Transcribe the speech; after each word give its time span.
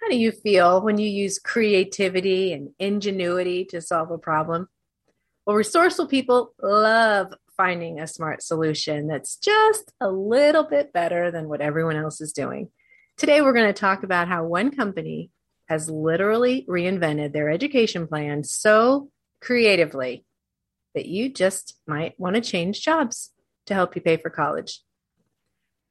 How 0.00 0.08
do 0.08 0.16
you 0.16 0.30
feel 0.30 0.80
when 0.80 0.98
you 0.98 1.08
use 1.08 1.40
creativity 1.40 2.52
and 2.52 2.70
ingenuity 2.78 3.64
to 3.66 3.80
solve 3.80 4.10
a 4.10 4.18
problem? 4.18 4.68
Well, 5.44 5.56
resourceful 5.56 6.06
people 6.06 6.54
love 6.62 7.34
finding 7.56 7.98
a 7.98 8.06
smart 8.06 8.42
solution 8.42 9.08
that's 9.08 9.36
just 9.36 9.92
a 10.00 10.08
little 10.08 10.62
bit 10.62 10.92
better 10.92 11.32
than 11.32 11.48
what 11.48 11.60
everyone 11.60 11.96
else 11.96 12.20
is 12.20 12.32
doing. 12.32 12.68
Today, 13.16 13.40
we're 13.40 13.52
going 13.52 13.66
to 13.66 13.72
talk 13.72 14.04
about 14.04 14.28
how 14.28 14.44
one 14.44 14.70
company 14.70 15.30
has 15.68 15.90
literally 15.90 16.64
reinvented 16.68 17.32
their 17.32 17.50
education 17.50 18.06
plan 18.06 18.44
so 18.44 19.10
creatively 19.40 20.24
that 20.94 21.06
you 21.06 21.28
just 21.28 21.76
might 21.86 22.18
want 22.20 22.36
to 22.36 22.40
change 22.40 22.82
jobs 22.82 23.32
to 23.66 23.74
help 23.74 23.96
you 23.96 24.02
pay 24.02 24.16
for 24.16 24.30
college. 24.30 24.80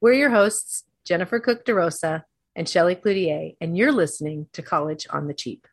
We're 0.00 0.14
your 0.14 0.30
hosts, 0.30 0.84
Jennifer 1.04 1.40
Cook 1.40 1.66
DeRosa 1.66 2.22
and 2.58 2.68
Shelley 2.68 2.96
Cloutier, 2.96 3.54
and 3.60 3.76
you're 3.76 3.92
listening 3.92 4.48
to 4.52 4.62
College 4.62 5.06
on 5.10 5.28
the 5.28 5.32
Cheap. 5.32 5.68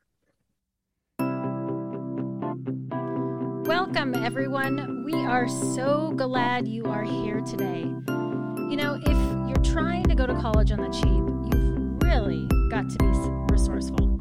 Welcome, 3.67 4.13
everyone. 4.13 5.03
We 5.03 5.15
are 5.15 5.47
so 5.47 6.13
glad 6.15 6.67
you 6.67 6.85
are 6.85 7.01
here 7.01 7.41
today. 7.41 7.79
You 7.79 8.75
know, 8.75 8.99
if 9.01 9.17
you're 9.49 9.73
trying 9.73 10.03
to 10.03 10.13
go 10.13 10.27
to 10.27 10.35
college 10.35 10.71
on 10.71 10.77
the 10.77 10.89
cheap, 10.89 11.23
you've 11.51 12.03
really 12.03 12.47
got 12.69 12.87
to 12.87 12.97
be 12.99 13.05
resourceful. 13.51 14.19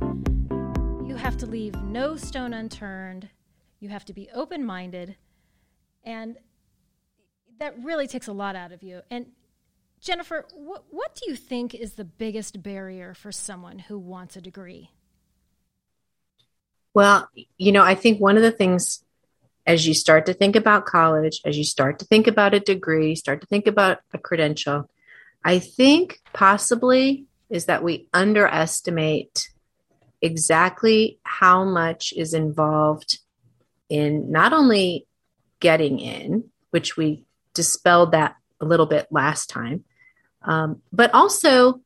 You 1.07 1.17
have 1.17 1.37
to 1.39 1.47
leave 1.47 1.75
no 1.83 2.17
stone 2.17 2.55
unturned, 2.55 3.29
you 3.79 3.91
have 3.91 4.07
to 4.07 4.15
be 4.15 4.31
open 4.35 4.65
minded, 4.65 5.17
and 6.03 6.39
that 7.59 7.75
really 7.85 8.07
takes 8.07 8.27
a 8.27 8.33
lot 8.33 8.57
out 8.57 8.73
of 8.73 8.83
you. 8.83 9.03
And 9.11 9.27
Jennifer, 10.05 10.47
what, 10.55 10.85
what 10.91 11.15
do 11.15 11.31
you 11.31 11.35
think 11.35 11.75
is 11.75 11.95
the 11.95 12.05
biggest 12.05 12.63
barrier 12.63 13.15
for 13.15 13.33
someone 13.33 13.79
who 13.79 13.99
wants 13.99 14.37
a 14.37 14.41
degree? 14.43 14.91
Well, 16.93 17.27
you 17.57 17.73
know, 17.73 17.83
I 17.83 17.95
think 17.95 18.21
one 18.21 18.37
of 18.37 18.43
the 18.43 18.53
things 18.53 19.03
as 19.67 19.87
you 19.87 19.95
start 19.95 20.27
to 20.27 20.35
think 20.35 20.57
about 20.57 20.85
college, 20.85 21.41
as 21.47 21.57
you 21.57 21.65
start 21.65 22.01
to 22.01 22.05
think 22.05 22.27
about 22.27 22.53
a 22.53 22.61
degree, 22.61 23.15
start 23.15 23.41
to 23.41 23.47
think 23.47 23.67
about 23.67 24.01
a 24.13 24.19
credential, 24.19 24.91
I 25.43 25.59
think 25.59 26.21
possibly 26.35 27.25
is 27.49 27.65
that 27.65 27.83
we 27.83 28.07
underestimate 28.13 29.49
exactly 30.21 31.19
how 31.23 31.65
much 31.65 32.13
is 32.15 32.35
involved 32.35 33.21
in 33.89 34.31
not 34.31 34.53
only 34.53 35.07
getting 35.61 35.99
in, 35.99 36.51
which 36.71 36.95
we 36.95 37.25
dispelled 37.55 38.13
that 38.13 38.37
a 38.61 38.67
little 38.67 38.87
bit 38.87 39.07
last 39.11 39.49
time, 39.49 39.85
um, 40.45 40.83
but 40.93 41.13
also 41.15 41.81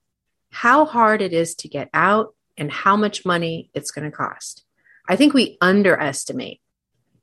how 0.50 0.84
hard 0.84 1.22
it 1.22 1.32
is 1.32 1.54
to 1.56 1.68
get 1.68 1.88
out 1.94 2.34
and 2.56 2.70
how 2.70 2.96
much 2.96 3.24
money 3.24 3.70
it's 3.74 3.90
going 3.90 4.10
to 4.10 4.16
cost. 4.16 4.64
I 5.08 5.16
think 5.16 5.32
we 5.32 5.56
underestimate 5.60 6.60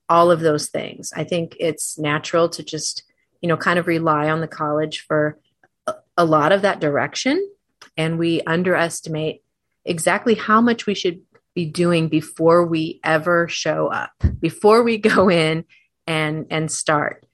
all 0.07 0.31
of 0.31 0.39
those 0.39 0.69
things. 0.69 1.11
I 1.15 1.23
think 1.23 1.55
it's 1.59 1.97
natural 1.99 2.49
to 2.49 2.63
just, 2.63 3.03
you 3.41 3.49
know, 3.49 3.57
kind 3.57 3.79
of 3.79 3.87
rely 3.87 4.29
on 4.29 4.41
the 4.41 4.47
college 4.47 5.01
for 5.01 5.39
a, 6.17 6.25
lot 6.25 6.51
of 6.51 6.61
that 6.61 6.79
direction. 6.79 7.47
And 7.97 8.17
we 8.17 8.41
underestimate 8.41 9.43
exactly 9.83 10.35
how 10.35 10.61
much 10.61 10.85
we 10.85 10.95
should 10.95 11.21
be 11.53 11.65
doing 11.65 12.07
before 12.07 12.65
we 12.65 12.99
ever 13.03 13.47
show 13.47 13.87
up, 13.87 14.11
before 14.39 14.83
we 14.83 14.97
go 14.97 15.29
in 15.29 15.65
and 16.07 16.45
and 16.49 16.71
start. 16.71 17.25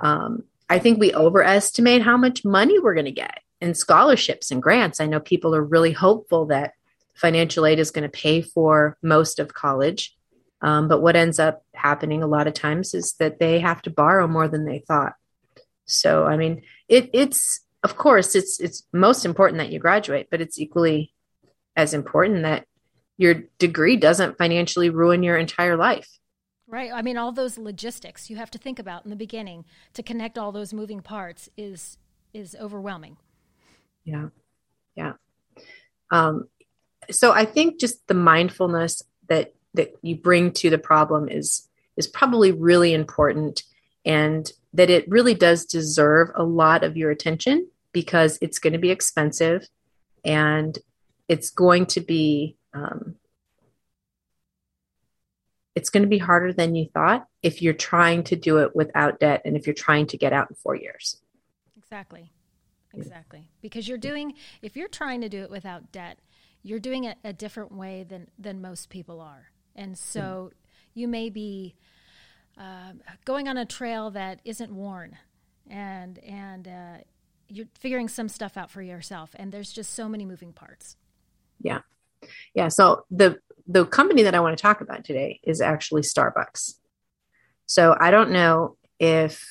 Um, 0.00 0.44
I 0.68 0.78
think 0.78 0.98
we 0.98 1.14
overestimate 1.14 2.02
how 2.02 2.16
much 2.16 2.44
money 2.44 2.78
we're 2.78 2.94
going 2.94 3.06
to 3.06 3.12
get 3.12 3.40
in 3.60 3.74
scholarships 3.74 4.50
and 4.50 4.62
grants. 4.62 5.00
I 5.00 5.06
know 5.06 5.20
people 5.20 5.54
are 5.54 5.62
really 5.62 5.92
hopeful 5.92 6.46
that 6.46 6.74
financial 7.14 7.66
aid 7.66 7.78
is 7.78 7.90
going 7.90 8.08
to 8.08 8.08
pay 8.08 8.40
for 8.40 8.96
most 9.02 9.38
of 9.38 9.54
college. 9.54 10.16
Um, 10.60 10.88
but 10.88 11.00
what 11.00 11.16
ends 11.16 11.38
up 11.38 11.64
happening 11.74 12.22
a 12.22 12.26
lot 12.26 12.46
of 12.46 12.54
times 12.54 12.94
is 12.94 13.14
that 13.14 13.38
they 13.38 13.60
have 13.60 13.82
to 13.82 13.90
borrow 13.90 14.26
more 14.26 14.48
than 14.48 14.64
they 14.64 14.80
thought. 14.80 15.14
So, 15.86 16.24
I 16.26 16.36
mean, 16.36 16.62
it, 16.88 17.10
it's, 17.12 17.60
of 17.82 17.96
course, 17.96 18.34
it's, 18.34 18.60
it's 18.60 18.84
most 18.92 19.24
important 19.24 19.58
that 19.58 19.70
you 19.70 19.78
graduate, 19.78 20.28
but 20.30 20.40
it's 20.40 20.58
equally 20.58 21.12
as 21.76 21.94
important 21.94 22.42
that 22.42 22.66
your 23.16 23.34
degree 23.58 23.96
doesn't 23.96 24.38
financially 24.38 24.90
ruin 24.90 25.22
your 25.22 25.36
entire 25.36 25.76
life. 25.76 26.08
Right. 26.66 26.90
I 26.92 27.02
mean, 27.02 27.16
all 27.16 27.32
those 27.32 27.56
logistics 27.56 28.28
you 28.28 28.36
have 28.36 28.50
to 28.50 28.58
think 28.58 28.78
about 28.78 29.04
in 29.04 29.10
the 29.10 29.16
beginning 29.16 29.64
to 29.94 30.02
connect 30.02 30.36
all 30.36 30.52
those 30.52 30.72
moving 30.72 31.00
parts 31.00 31.48
is 31.56 31.98
is 32.34 32.54
overwhelming. 32.60 33.16
Yeah. 34.08 34.28
Yeah. 34.96 35.12
Um, 36.10 36.48
so 37.10 37.32
I 37.32 37.44
think 37.44 37.78
just 37.78 38.06
the 38.06 38.14
mindfulness 38.14 39.02
that 39.28 39.54
that 39.74 39.92
you 40.02 40.16
bring 40.16 40.52
to 40.52 40.70
the 40.70 40.78
problem 40.78 41.28
is 41.28 41.68
is 41.96 42.06
probably 42.06 42.50
really 42.52 42.94
important 42.94 43.62
and 44.04 44.50
that 44.72 44.88
it 44.88 45.08
really 45.08 45.34
does 45.34 45.66
deserve 45.66 46.30
a 46.34 46.42
lot 46.42 46.84
of 46.84 46.96
your 46.96 47.10
attention 47.10 47.68
because 47.92 48.38
it's 48.40 48.58
going 48.58 48.72
to 48.72 48.78
be 48.78 48.90
expensive 48.90 49.68
and 50.24 50.78
it's 51.28 51.50
going 51.50 51.84
to 51.86 52.00
be 52.00 52.56
um, 52.72 53.16
it's 55.74 55.90
going 55.90 56.02
to 56.02 56.08
be 56.08 56.18
harder 56.18 56.52
than 56.52 56.74
you 56.74 56.88
thought 56.94 57.26
if 57.42 57.60
you're 57.60 57.74
trying 57.74 58.24
to 58.24 58.36
do 58.36 58.58
it 58.58 58.74
without 58.74 59.20
debt 59.20 59.42
and 59.44 59.54
if 59.56 59.66
you're 59.66 59.74
trying 59.74 60.06
to 60.06 60.16
get 60.16 60.32
out 60.32 60.48
in 60.50 60.56
four 60.56 60.74
years 60.74 61.20
exactly 61.76 62.32
exactly 62.94 63.50
because 63.60 63.86
you're 63.86 63.98
doing 63.98 64.34
if 64.62 64.76
you're 64.76 64.88
trying 64.88 65.20
to 65.20 65.28
do 65.28 65.42
it 65.42 65.50
without 65.50 65.92
debt 65.92 66.18
you're 66.62 66.80
doing 66.80 67.04
it 67.04 67.18
a 67.24 67.32
different 67.32 67.72
way 67.72 68.04
than 68.08 68.28
than 68.38 68.60
most 68.60 68.88
people 68.88 69.20
are 69.20 69.48
and 69.76 69.96
so 69.96 70.50
you 70.94 71.06
may 71.06 71.30
be 71.30 71.76
uh, 72.58 72.92
going 73.24 73.48
on 73.48 73.56
a 73.56 73.64
trail 73.64 74.10
that 74.10 74.40
isn't 74.44 74.72
worn, 74.72 75.16
and 75.70 76.18
and 76.18 76.66
uh, 76.66 76.96
you're 77.48 77.68
figuring 77.78 78.08
some 78.08 78.28
stuff 78.28 78.56
out 78.56 78.70
for 78.70 78.82
yourself. 78.82 79.30
And 79.36 79.52
there's 79.52 79.72
just 79.72 79.94
so 79.94 80.08
many 80.08 80.24
moving 80.24 80.52
parts. 80.52 80.96
Yeah, 81.60 81.80
yeah. 82.54 82.68
So 82.68 83.04
the 83.10 83.38
the 83.66 83.86
company 83.86 84.22
that 84.24 84.34
I 84.34 84.40
want 84.40 84.58
to 84.58 84.60
talk 84.60 84.80
about 84.80 85.04
today 85.04 85.40
is 85.44 85.60
actually 85.60 86.02
Starbucks. 86.02 86.74
So 87.66 87.96
I 88.00 88.10
don't 88.10 88.30
know 88.30 88.76
if 88.98 89.46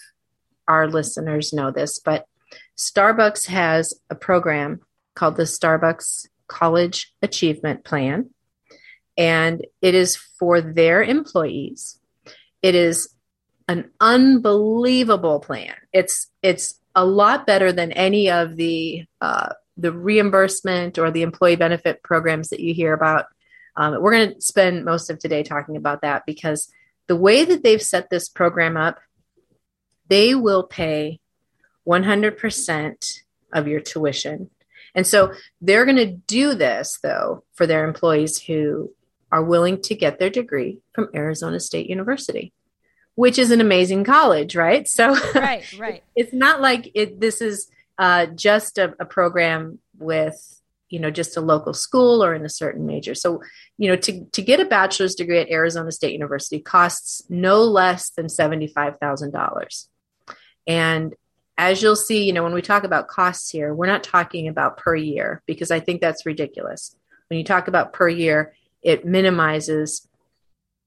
our 0.67 0.89
listeners 0.89 1.53
know 1.53 1.71
this, 1.71 1.99
but 1.99 2.25
Starbucks 2.77 3.47
has 3.47 3.93
a 4.09 4.15
program 4.15 4.81
called 5.15 5.35
the 5.35 5.43
Starbucks 5.43 6.27
College 6.47 7.13
Achievement 7.21 7.83
Plan 7.83 8.29
and 9.17 9.65
it 9.81 9.95
is 9.95 10.15
for 10.15 10.61
their 10.61 11.03
employees. 11.03 11.99
It 12.61 12.75
is 12.75 13.09
an 13.67 13.89
unbelievable 13.99 15.39
plan. 15.39 15.73
It's 15.91 16.27
it's 16.41 16.79
a 16.95 17.03
lot 17.03 17.45
better 17.45 17.71
than 17.71 17.91
any 17.91 18.29
of 18.29 18.55
the 18.55 19.05
uh, 19.19 19.49
the 19.75 19.91
reimbursement 19.91 20.97
or 20.97 21.11
the 21.11 21.23
employee 21.23 21.55
benefit 21.55 22.03
programs 22.03 22.49
that 22.49 22.59
you 22.59 22.73
hear 22.73 22.93
about. 22.93 23.25
Um, 23.75 24.01
we're 24.01 24.13
going 24.13 24.35
to 24.35 24.41
spend 24.41 24.85
most 24.85 25.09
of 25.09 25.19
today 25.19 25.43
talking 25.43 25.75
about 25.75 26.01
that 26.01 26.25
because 26.25 26.71
the 27.07 27.15
way 27.15 27.45
that 27.45 27.63
they've 27.63 27.81
set 27.81 28.09
this 28.09 28.27
program 28.27 28.75
up, 28.75 28.99
they 30.07 30.33
will 30.33 30.63
pay 30.63 31.19
100% 31.87 33.21
of 33.53 33.67
your 33.67 33.79
tuition. 33.79 34.49
And 34.93 35.05
so 35.05 35.33
they're 35.61 35.85
going 35.85 35.97
to 35.97 36.05
do 36.11 36.53
this 36.53 36.99
though 37.01 37.43
for 37.53 37.67
their 37.67 37.87
employees 37.87 38.41
who 38.41 38.91
are 39.31 39.43
willing 39.43 39.81
to 39.83 39.95
get 39.95 40.19
their 40.19 40.29
degree 40.29 40.79
from 40.93 41.09
Arizona 41.13 41.59
State 41.59 41.89
University, 41.89 42.53
which 43.15 43.37
is 43.37 43.51
an 43.51 43.61
amazing 43.61 44.03
college, 44.03 44.55
right? 44.55 44.87
So, 44.87 45.15
right, 45.35 45.65
right. 45.77 46.03
it's 46.15 46.33
not 46.33 46.61
like 46.61 46.91
it, 46.95 47.19
this 47.19 47.41
is 47.41 47.69
uh, 47.97 48.27
just 48.27 48.77
a, 48.77 48.95
a 48.99 49.05
program 49.05 49.79
with 49.97 50.53
you 50.89 50.99
know 50.99 51.11
just 51.11 51.35
a 51.35 51.41
local 51.41 51.73
school 51.73 52.23
or 52.23 52.33
in 52.33 52.45
a 52.45 52.49
certain 52.49 52.85
major 52.85 53.13
so 53.13 53.41
you 53.77 53.89
know 53.89 53.95
to, 53.97 54.23
to 54.25 54.41
get 54.41 54.61
a 54.61 54.65
bachelor's 54.65 55.15
degree 55.15 55.39
at 55.39 55.49
arizona 55.49 55.91
state 55.91 56.13
university 56.13 56.59
costs 56.59 57.21
no 57.29 57.61
less 57.63 58.11
than 58.11 58.27
$75000 58.27 59.87
and 60.65 61.13
as 61.57 61.81
you'll 61.81 61.95
see 61.95 62.23
you 62.23 62.33
know 62.33 62.43
when 62.43 62.53
we 62.53 62.61
talk 62.61 62.83
about 62.83 63.07
costs 63.07 63.49
here 63.49 63.73
we're 63.73 63.87
not 63.87 64.03
talking 64.03 64.47
about 64.47 64.77
per 64.77 64.95
year 64.95 65.41
because 65.45 65.71
i 65.71 65.79
think 65.79 66.01
that's 66.01 66.25
ridiculous. 66.25 66.95
When 67.29 67.37
you 67.37 67.43
talk 67.43 67.67
about 67.67 67.93
per 67.93 68.07
year 68.07 68.53
it 68.81 69.05
minimizes 69.05 70.07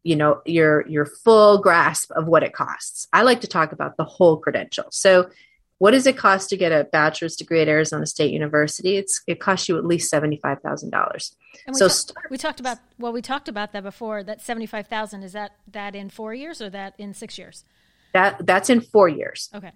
you 0.03 0.17
know 0.17 0.41
your 0.47 0.87
your 0.89 1.05
full 1.05 1.59
grasp 1.59 2.11
of 2.13 2.27
what 2.27 2.43
it 2.43 2.53
costs. 2.53 3.09
I 3.13 3.23
like 3.23 3.43
to 3.43 3.47
talk 3.47 3.73
about 3.73 3.97
the 3.97 4.05
whole 4.05 4.39
credential. 4.39 4.87
So 4.91 5.31
what 5.79 5.93
does 5.93 6.07
it 6.07 6.17
cost 6.17 6.51
to 6.51 6.59
get 6.59 6.73
a 6.73 6.85
bachelor's 6.85 7.37
degree 7.37 7.63
at 7.63 7.69
arizona 7.69 8.07
state 8.07 8.33
university? 8.33 8.97
It's 8.97 9.23
it 9.27 9.41
costs 9.41 9.69
you 9.69 9.77
at 9.77 9.85
least 9.85 10.13
$75000 10.13 11.35
so 11.73 11.89
ta- 11.89 12.21
we 12.31 12.39
talked 12.39 12.61
about 12.61 12.79
well 12.99 13.13
we 13.13 13.23
talked 13.23 13.49
about 13.49 13.73
that 13.73 13.83
before 13.83 14.23
that 14.23 14.41
75000 14.41 15.23
is 15.23 15.33
that 15.33 15.53
that 15.71 15.95
in 15.95 16.09
four 16.09 16.35
years 16.35 16.61
or 16.61 16.71
that 16.71 16.95
in 16.99 17.13
six 17.13 17.39
years? 17.39 17.65
That 18.13 18.47
that's 18.47 18.71
in 18.71 18.81
four 18.81 19.09
years. 19.09 19.51
Okay 19.55 19.73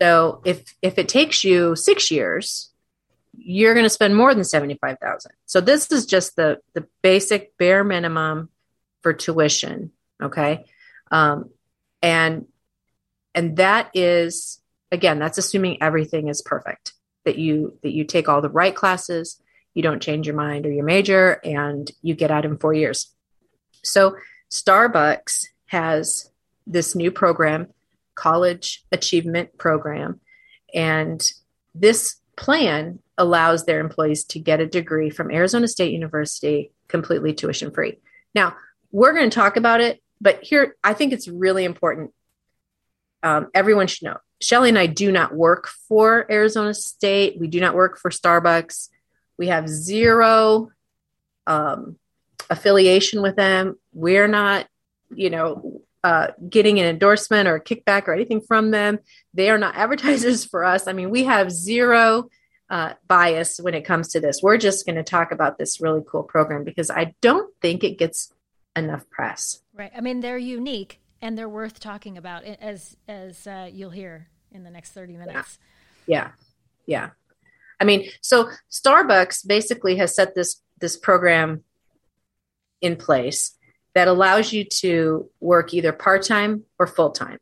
so 0.00 0.40
if 0.44 0.74
if 0.82 0.98
it 0.98 1.08
takes 1.08 1.44
you 1.44 1.74
six 1.76 2.10
years 2.10 2.70
you're 3.38 3.74
going 3.74 3.84
to 3.84 3.90
spend 3.90 4.16
more 4.16 4.34
than 4.34 4.44
75,000. 4.44 5.32
So 5.46 5.60
this 5.60 5.90
is 5.92 6.06
just 6.06 6.36
the 6.36 6.58
the 6.74 6.86
basic 7.02 7.56
bare 7.56 7.84
minimum 7.84 8.50
for 9.02 9.12
tuition, 9.12 9.92
okay? 10.22 10.64
Um, 11.10 11.50
and 12.02 12.46
and 13.34 13.56
that 13.56 13.90
is 13.94 14.60
again, 14.90 15.18
that's 15.18 15.38
assuming 15.38 15.82
everything 15.82 16.28
is 16.28 16.42
perfect. 16.42 16.92
That 17.24 17.38
you 17.38 17.78
that 17.82 17.92
you 17.92 18.04
take 18.04 18.28
all 18.28 18.42
the 18.42 18.48
right 18.48 18.74
classes, 18.74 19.40
you 19.74 19.82
don't 19.82 20.02
change 20.02 20.26
your 20.26 20.36
mind 20.36 20.66
or 20.66 20.72
your 20.72 20.84
major 20.84 21.40
and 21.44 21.90
you 22.02 22.14
get 22.14 22.30
out 22.30 22.44
in 22.44 22.58
4 22.58 22.74
years. 22.74 23.14
So 23.82 24.16
Starbucks 24.50 25.46
has 25.66 26.30
this 26.66 26.94
new 26.94 27.10
program, 27.10 27.68
College 28.18 28.84
Achievement 28.90 29.56
Program, 29.58 30.20
and 30.74 31.32
this 31.74 32.16
plan 32.36 32.98
allows 33.16 33.64
their 33.64 33.80
employees 33.80 34.24
to 34.24 34.40
get 34.40 34.60
a 34.60 34.66
degree 34.66 35.10
from 35.10 35.30
Arizona 35.30 35.68
State 35.68 35.92
University 35.92 36.72
completely 36.88 37.32
tuition 37.32 37.70
free. 37.70 37.98
Now, 38.34 38.56
we're 38.90 39.12
going 39.12 39.30
to 39.30 39.34
talk 39.34 39.56
about 39.56 39.80
it, 39.80 40.02
but 40.20 40.42
here 40.42 40.76
I 40.82 40.94
think 40.94 41.12
it's 41.12 41.28
really 41.28 41.64
important. 41.64 42.12
Um, 43.22 43.48
everyone 43.54 43.86
should 43.86 44.06
know 44.06 44.18
Shelly 44.40 44.68
and 44.68 44.78
I 44.78 44.86
do 44.86 45.12
not 45.12 45.34
work 45.34 45.68
for 45.88 46.26
Arizona 46.30 46.74
State. 46.74 47.38
We 47.38 47.48
do 47.48 47.60
not 47.60 47.74
work 47.74 47.98
for 47.98 48.10
Starbucks. 48.10 48.88
We 49.36 49.48
have 49.48 49.68
zero 49.68 50.70
um, 51.46 51.96
affiliation 52.50 53.22
with 53.22 53.36
them. 53.36 53.78
We're 53.92 54.28
not, 54.28 54.66
you 55.14 55.30
know, 55.30 55.77
uh, 56.04 56.28
getting 56.48 56.78
an 56.78 56.86
endorsement 56.86 57.48
or 57.48 57.56
a 57.56 57.60
kickback 57.60 58.08
or 58.08 58.14
anything 58.14 58.40
from 58.40 58.70
them. 58.70 58.98
They 59.34 59.50
are 59.50 59.58
not 59.58 59.76
advertisers 59.76 60.44
for 60.44 60.64
us. 60.64 60.86
I 60.86 60.92
mean, 60.92 61.10
we 61.10 61.24
have 61.24 61.50
zero 61.50 62.28
uh, 62.70 62.94
bias 63.06 63.58
when 63.58 63.74
it 63.74 63.82
comes 63.82 64.08
to 64.08 64.20
this. 64.20 64.40
We're 64.42 64.58
just 64.58 64.86
going 64.86 64.96
to 64.96 65.02
talk 65.02 65.32
about 65.32 65.58
this 65.58 65.80
really 65.80 66.02
cool 66.06 66.22
program 66.22 66.64
because 66.64 66.90
I 66.90 67.14
don't 67.20 67.52
think 67.60 67.82
it 67.82 67.98
gets 67.98 68.32
enough 68.76 69.08
press. 69.10 69.62
Right. 69.74 69.92
I 69.96 70.00
mean, 70.00 70.20
they're 70.20 70.38
unique 70.38 71.00
and 71.20 71.36
they're 71.36 71.48
worth 71.48 71.80
talking 71.80 72.16
about, 72.16 72.44
as 72.44 72.96
as 73.08 73.46
uh, 73.46 73.68
you'll 73.72 73.90
hear 73.90 74.28
in 74.52 74.62
the 74.62 74.70
next 74.70 74.92
thirty 74.92 75.16
minutes. 75.16 75.58
Yeah. 76.06 76.30
yeah, 76.86 77.00
yeah. 77.00 77.10
I 77.80 77.84
mean, 77.84 78.08
so 78.20 78.50
Starbucks 78.70 79.46
basically 79.46 79.96
has 79.96 80.14
set 80.14 80.34
this 80.34 80.62
this 80.78 80.96
program 80.96 81.64
in 82.80 82.94
place 82.94 83.57
that 83.94 84.08
allows 84.08 84.52
you 84.52 84.64
to 84.64 85.28
work 85.40 85.74
either 85.74 85.92
part 85.92 86.22
time 86.22 86.64
or 86.78 86.86
full 86.86 87.10
time. 87.10 87.38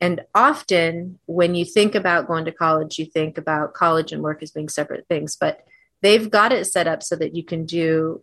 And 0.00 0.22
often, 0.34 1.18
when 1.26 1.54
you 1.54 1.64
think 1.64 1.94
about 1.94 2.26
going 2.26 2.46
to 2.46 2.52
college, 2.52 2.98
you 2.98 3.04
think 3.04 3.36
about 3.36 3.74
college 3.74 4.12
and 4.12 4.22
work 4.22 4.42
as 4.42 4.50
being 4.50 4.68
separate 4.68 5.06
things, 5.08 5.36
but 5.36 5.64
they've 6.00 6.30
got 6.30 6.52
it 6.52 6.66
set 6.66 6.86
up 6.86 7.02
so 7.02 7.16
that 7.16 7.34
you 7.34 7.44
can 7.44 7.66
do 7.66 8.22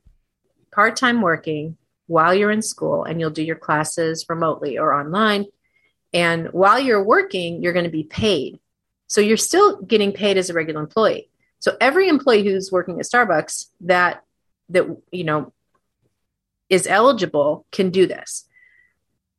part 0.72 0.96
time 0.96 1.22
working 1.22 1.78
while 2.08 2.34
you're 2.34 2.52
in 2.52 2.62
school 2.62 3.04
and 3.04 3.20
you'll 3.20 3.30
do 3.30 3.44
your 3.44 3.56
classes 3.56 4.25
remotely 4.28 4.78
or 4.78 4.94
online. 4.94 5.46
And 6.13 6.48
while 6.48 6.80
you're 6.80 7.04
working, 7.04 7.62
you're 7.62 7.74
going 7.74 7.86
to 7.86 7.92
be 7.92 8.04
paid. 8.04 8.60
So 9.08 9.22
you're 9.22 9.38
still 9.38 9.81
getting 9.81 10.13
paid 10.13 10.38
as 10.38 10.50
a 10.50 10.54
regular 10.54 10.81
employee. 10.81 11.30
So 11.60 11.75
every 11.80 12.08
employee 12.08 12.44
who's 12.44 12.72
working 12.72 13.00
at 13.00 13.06
Starbucks 13.06 13.68
that 13.81 14.24
that 14.70 14.86
you 15.12 15.24
know 15.24 15.54
is 16.69 16.88
eligible 16.88 17.66
can 17.72 17.90
do 17.90 18.08
this. 18.08 18.46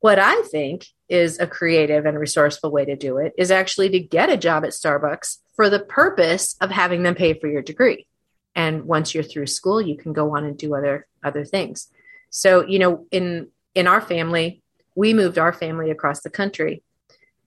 What 0.01 0.19
I 0.19 0.43
think 0.43 0.87
is 1.09 1.41
a 1.41 1.47
creative 1.47 2.07
and 2.07 2.19
resourceful 2.19 2.71
way 2.71 2.85
to 2.85 2.97
do 2.97 3.19
it 3.19 3.33
is 3.37 3.51
actually 3.51 3.89
to 3.91 4.01
get 4.01 4.31
a 4.31 4.37
job 4.37 4.65
at 4.65 4.71
Starbucks 4.71 5.39
for 5.57 5.69
the 5.69 5.81
purpose 5.81 6.57
of 6.61 6.71
having 6.71 7.03
them 7.03 7.15
pay 7.15 7.35
for 7.35 7.49
your 7.49 7.63
degree. 7.63 8.07
And 8.55 8.85
once 8.85 9.15
you're 9.15 9.25
through 9.25 9.47
school, 9.47 9.81
you 9.81 9.97
can 9.97 10.13
go 10.13 10.37
on 10.37 10.45
and 10.45 10.57
do 10.57 10.75
other 10.75 11.07
other 11.25 11.45
things. 11.45 11.89
So, 12.31 12.65
you 12.67 12.79
know, 12.79 13.07
in 13.11 13.49
in 13.75 13.87
our 13.87 14.01
family, 14.01 14.63
we 14.95 15.15
moved 15.15 15.39
our 15.39 15.53
family 15.53 15.91
across 15.91 16.23
the 16.23 16.31
country 16.31 16.83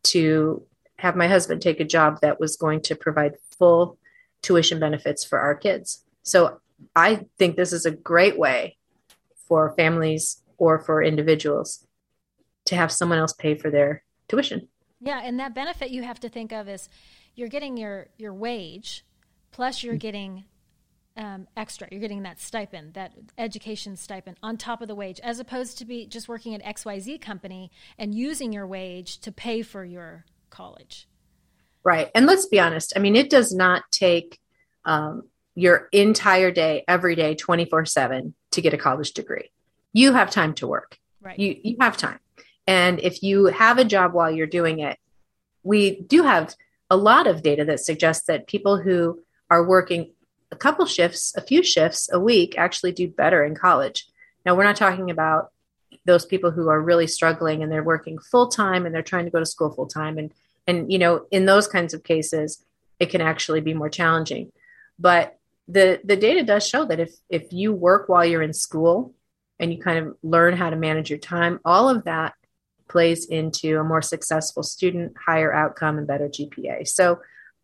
to 0.03 0.65
have 0.97 1.15
my 1.15 1.27
husband 1.27 1.61
take 1.61 1.79
a 1.79 1.85
job 1.85 2.19
that 2.21 2.39
was 2.39 2.57
going 2.57 2.81
to 2.81 2.95
provide 2.95 3.35
full 3.57 3.97
tuition 4.41 4.79
benefits 4.79 5.23
for 5.23 5.39
our 5.39 5.55
kids. 5.55 6.03
So, 6.23 6.59
I 6.95 7.25
think 7.37 7.55
this 7.55 7.73
is 7.73 7.85
a 7.85 7.91
great 7.91 8.37
way 8.37 8.77
for 9.51 9.73
families 9.75 10.41
or 10.57 10.79
for 10.79 11.03
individuals 11.03 11.85
to 12.63 12.73
have 12.73 12.89
someone 12.89 13.17
else 13.17 13.33
pay 13.33 13.53
for 13.53 13.69
their 13.69 14.01
tuition. 14.29 14.69
Yeah, 15.01 15.19
and 15.21 15.37
that 15.41 15.53
benefit 15.53 15.89
you 15.89 16.03
have 16.03 16.21
to 16.21 16.29
think 16.29 16.53
of 16.53 16.69
is 16.69 16.87
you're 17.35 17.49
getting 17.49 17.75
your 17.75 18.07
your 18.17 18.33
wage 18.33 19.03
plus 19.51 19.83
you're 19.83 19.95
mm-hmm. 19.95 19.99
getting 19.99 20.45
um, 21.17 21.49
extra. 21.57 21.89
You're 21.91 21.99
getting 21.99 22.23
that 22.23 22.39
stipend, 22.39 22.93
that 22.93 23.11
education 23.37 23.97
stipend 23.97 24.37
on 24.41 24.55
top 24.55 24.81
of 24.81 24.87
the 24.87 24.95
wage, 24.95 25.19
as 25.19 25.37
opposed 25.37 25.77
to 25.79 25.85
be 25.85 26.05
just 26.05 26.29
working 26.29 26.55
at 26.55 26.63
XYZ 26.63 27.19
company 27.19 27.71
and 27.97 28.15
using 28.15 28.53
your 28.53 28.65
wage 28.65 29.19
to 29.19 29.33
pay 29.33 29.63
for 29.63 29.83
your 29.83 30.23
college. 30.49 31.09
Right. 31.83 32.09
And 32.15 32.25
let's 32.25 32.45
be 32.45 32.61
honest. 32.61 32.93
I 32.95 32.99
mean, 32.99 33.17
it 33.17 33.29
does 33.29 33.53
not 33.53 33.83
take 33.91 34.39
um, 34.85 35.23
your 35.55 35.89
entire 35.91 36.51
day, 36.51 36.83
every 36.87 37.15
day, 37.15 37.35
24 37.35 37.85
7 37.85 38.33
to 38.51 38.61
get 38.61 38.73
a 38.73 38.77
college 38.77 39.11
degree. 39.11 39.51
You 39.93 40.13
have 40.13 40.31
time 40.31 40.53
to 40.55 40.67
work. 40.67 40.97
Right. 41.21 41.37
You, 41.37 41.59
you 41.63 41.77
have 41.79 41.97
time. 41.97 42.19
And 42.67 42.99
if 42.99 43.21
you 43.23 43.45
have 43.47 43.77
a 43.77 43.85
job 43.85 44.13
while 44.13 44.31
you're 44.31 44.47
doing 44.47 44.79
it, 44.79 44.97
we 45.63 46.01
do 46.01 46.23
have 46.23 46.55
a 46.89 46.97
lot 46.97 47.27
of 47.27 47.43
data 47.43 47.65
that 47.65 47.79
suggests 47.79 48.25
that 48.27 48.47
people 48.47 48.77
who 48.81 49.21
are 49.49 49.65
working 49.65 50.11
a 50.51 50.55
couple 50.55 50.85
shifts, 50.85 51.33
a 51.35 51.41
few 51.41 51.63
shifts 51.63 52.09
a 52.11 52.19
week 52.19 52.55
actually 52.57 52.91
do 52.91 53.07
better 53.07 53.43
in 53.43 53.55
college. 53.55 54.07
Now, 54.45 54.55
we're 54.55 54.63
not 54.63 54.75
talking 54.75 55.09
about 55.09 55.51
those 56.05 56.25
people 56.25 56.51
who 56.51 56.69
are 56.69 56.81
really 56.81 57.07
struggling 57.07 57.61
and 57.61 57.71
they're 57.71 57.83
working 57.83 58.17
full 58.19 58.47
time 58.47 58.85
and 58.85 58.93
they're 58.93 59.01
trying 59.01 59.25
to 59.25 59.31
go 59.31 59.39
to 59.39 59.45
school 59.45 59.71
full 59.71 59.87
time. 59.87 60.17
And, 60.17 60.33
and, 60.67 60.91
you 60.91 60.99
know, 60.99 61.25
in 61.31 61.45
those 61.45 61.67
kinds 61.67 61.93
of 61.93 62.03
cases, 62.03 62.63
it 62.99 63.09
can 63.09 63.21
actually 63.21 63.61
be 63.61 63.73
more 63.73 63.89
challenging. 63.89 64.51
But 64.99 65.37
the, 65.71 66.01
the 66.03 66.17
data 66.17 66.43
does 66.43 66.67
show 66.67 66.85
that 66.85 66.99
if, 66.99 67.13
if 67.29 67.51
you 67.51 67.71
work 67.73 68.09
while 68.09 68.25
you're 68.25 68.41
in 68.41 68.53
school 68.53 69.13
and 69.59 69.71
you 69.71 69.79
kind 69.79 69.99
of 69.99 70.17
learn 70.21 70.55
how 70.55 70.69
to 70.69 70.75
manage 70.75 71.09
your 71.09 71.19
time, 71.19 71.59
all 71.63 71.87
of 71.87 72.03
that 72.03 72.33
plays 72.89 73.25
into 73.25 73.79
a 73.79 73.83
more 73.83 74.01
successful 74.01 74.63
student, 74.63 75.13
higher 75.25 75.53
outcome, 75.53 75.97
and 75.97 76.05
better 76.05 76.27
GPA. 76.27 76.87
So, 76.87 77.19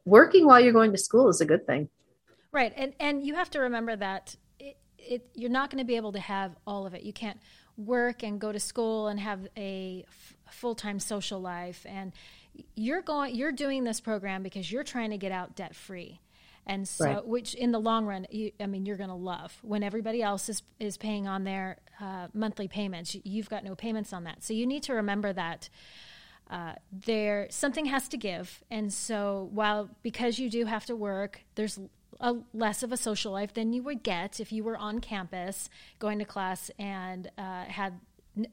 working 0.05 0.45
while 0.45 0.59
you're 0.59 0.73
going 0.73 0.93
to 0.93 0.97
school 0.97 1.27
is 1.27 1.41
a 1.41 1.45
good 1.45 1.67
thing. 1.67 1.89
Right, 2.53 2.71
and 2.77 2.93
and 2.99 3.25
you 3.25 3.35
have 3.35 3.49
to 3.51 3.59
remember 3.59 3.95
that 3.97 4.37
it, 4.57 4.77
it 4.97 5.29
you're 5.35 5.49
not 5.49 5.69
going 5.69 5.79
to 5.79 5.85
be 5.85 5.97
able 5.97 6.13
to 6.13 6.19
have 6.19 6.55
all 6.65 6.85
of 6.85 6.93
it. 6.93 7.03
You 7.03 7.11
can't 7.11 7.39
work 7.75 8.23
and 8.23 8.39
go 8.39 8.51
to 8.51 8.59
school 8.59 9.07
and 9.07 9.19
have 9.19 9.47
a 9.57 10.05
f- 10.07 10.35
full-time 10.51 10.99
social 10.99 11.39
life 11.39 11.85
and 11.87 12.11
you're 12.75 13.03
going 13.03 13.35
you're 13.35 13.51
doing 13.51 13.83
this 13.83 14.01
program 14.01 14.41
because 14.41 14.71
you're 14.71 14.83
trying 14.83 15.11
to 15.11 15.17
get 15.17 15.31
out 15.31 15.55
debt 15.55 15.75
free 15.75 16.19
and 16.67 16.87
so 16.87 17.05
right. 17.05 17.27
which 17.27 17.55
in 17.55 17.71
the 17.71 17.79
long 17.79 18.05
run 18.05 18.27
you, 18.29 18.51
i 18.59 18.65
mean 18.65 18.85
you're 18.85 18.97
going 18.97 19.09
to 19.09 19.15
love. 19.15 19.57
When 19.61 19.83
everybody 19.83 20.21
else 20.21 20.49
is 20.49 20.61
is 20.79 20.97
paying 20.97 21.27
on 21.27 21.43
their 21.43 21.77
uh, 21.99 22.27
monthly 22.33 22.67
payments 22.67 23.15
you've 23.23 23.49
got 23.49 23.63
no 23.63 23.75
payments 23.75 24.13
on 24.13 24.25
that. 24.25 24.43
So 24.43 24.53
you 24.53 24.67
need 24.67 24.83
to 24.83 24.93
remember 24.93 25.33
that 25.33 25.69
uh, 26.49 26.73
there 26.91 27.47
something 27.49 27.85
has 27.85 28.07
to 28.09 28.17
give. 28.17 28.63
And 28.71 28.93
so 28.93 29.49
while 29.51 29.89
because 30.01 30.39
you 30.39 30.49
do 30.49 30.65
have 30.65 30.85
to 30.85 30.95
work 30.95 31.41
there's 31.55 31.79
a 32.19 32.35
less 32.53 32.83
of 32.83 32.91
a 32.91 32.97
social 32.97 33.31
life 33.31 33.53
than 33.53 33.73
you 33.73 33.83
would 33.83 34.03
get 34.03 34.39
if 34.39 34.51
you 34.51 34.63
were 34.63 34.77
on 34.77 34.99
campus 34.99 35.69
going 35.99 36.19
to 36.19 36.25
class 36.25 36.71
and 36.79 37.29
uh, 37.37 37.63
had 37.65 37.99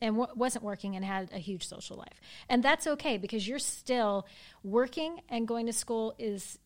and 0.01 0.17
w- 0.17 0.33
wasn't 0.35 0.65
working 0.65 0.97
and 0.97 1.05
had 1.05 1.31
a 1.33 1.39
huge 1.39 1.67
social 1.67 1.97
life. 1.97 2.21
And 2.49 2.63
that's 2.63 2.87
okay 2.87 3.19
because 3.19 3.47
you're 3.47 3.59
still 3.59 4.27
working 4.63 5.21
and 5.29 5.47
going 5.47 5.67
to 5.67 5.73
school 5.73 6.15
is 6.19 6.59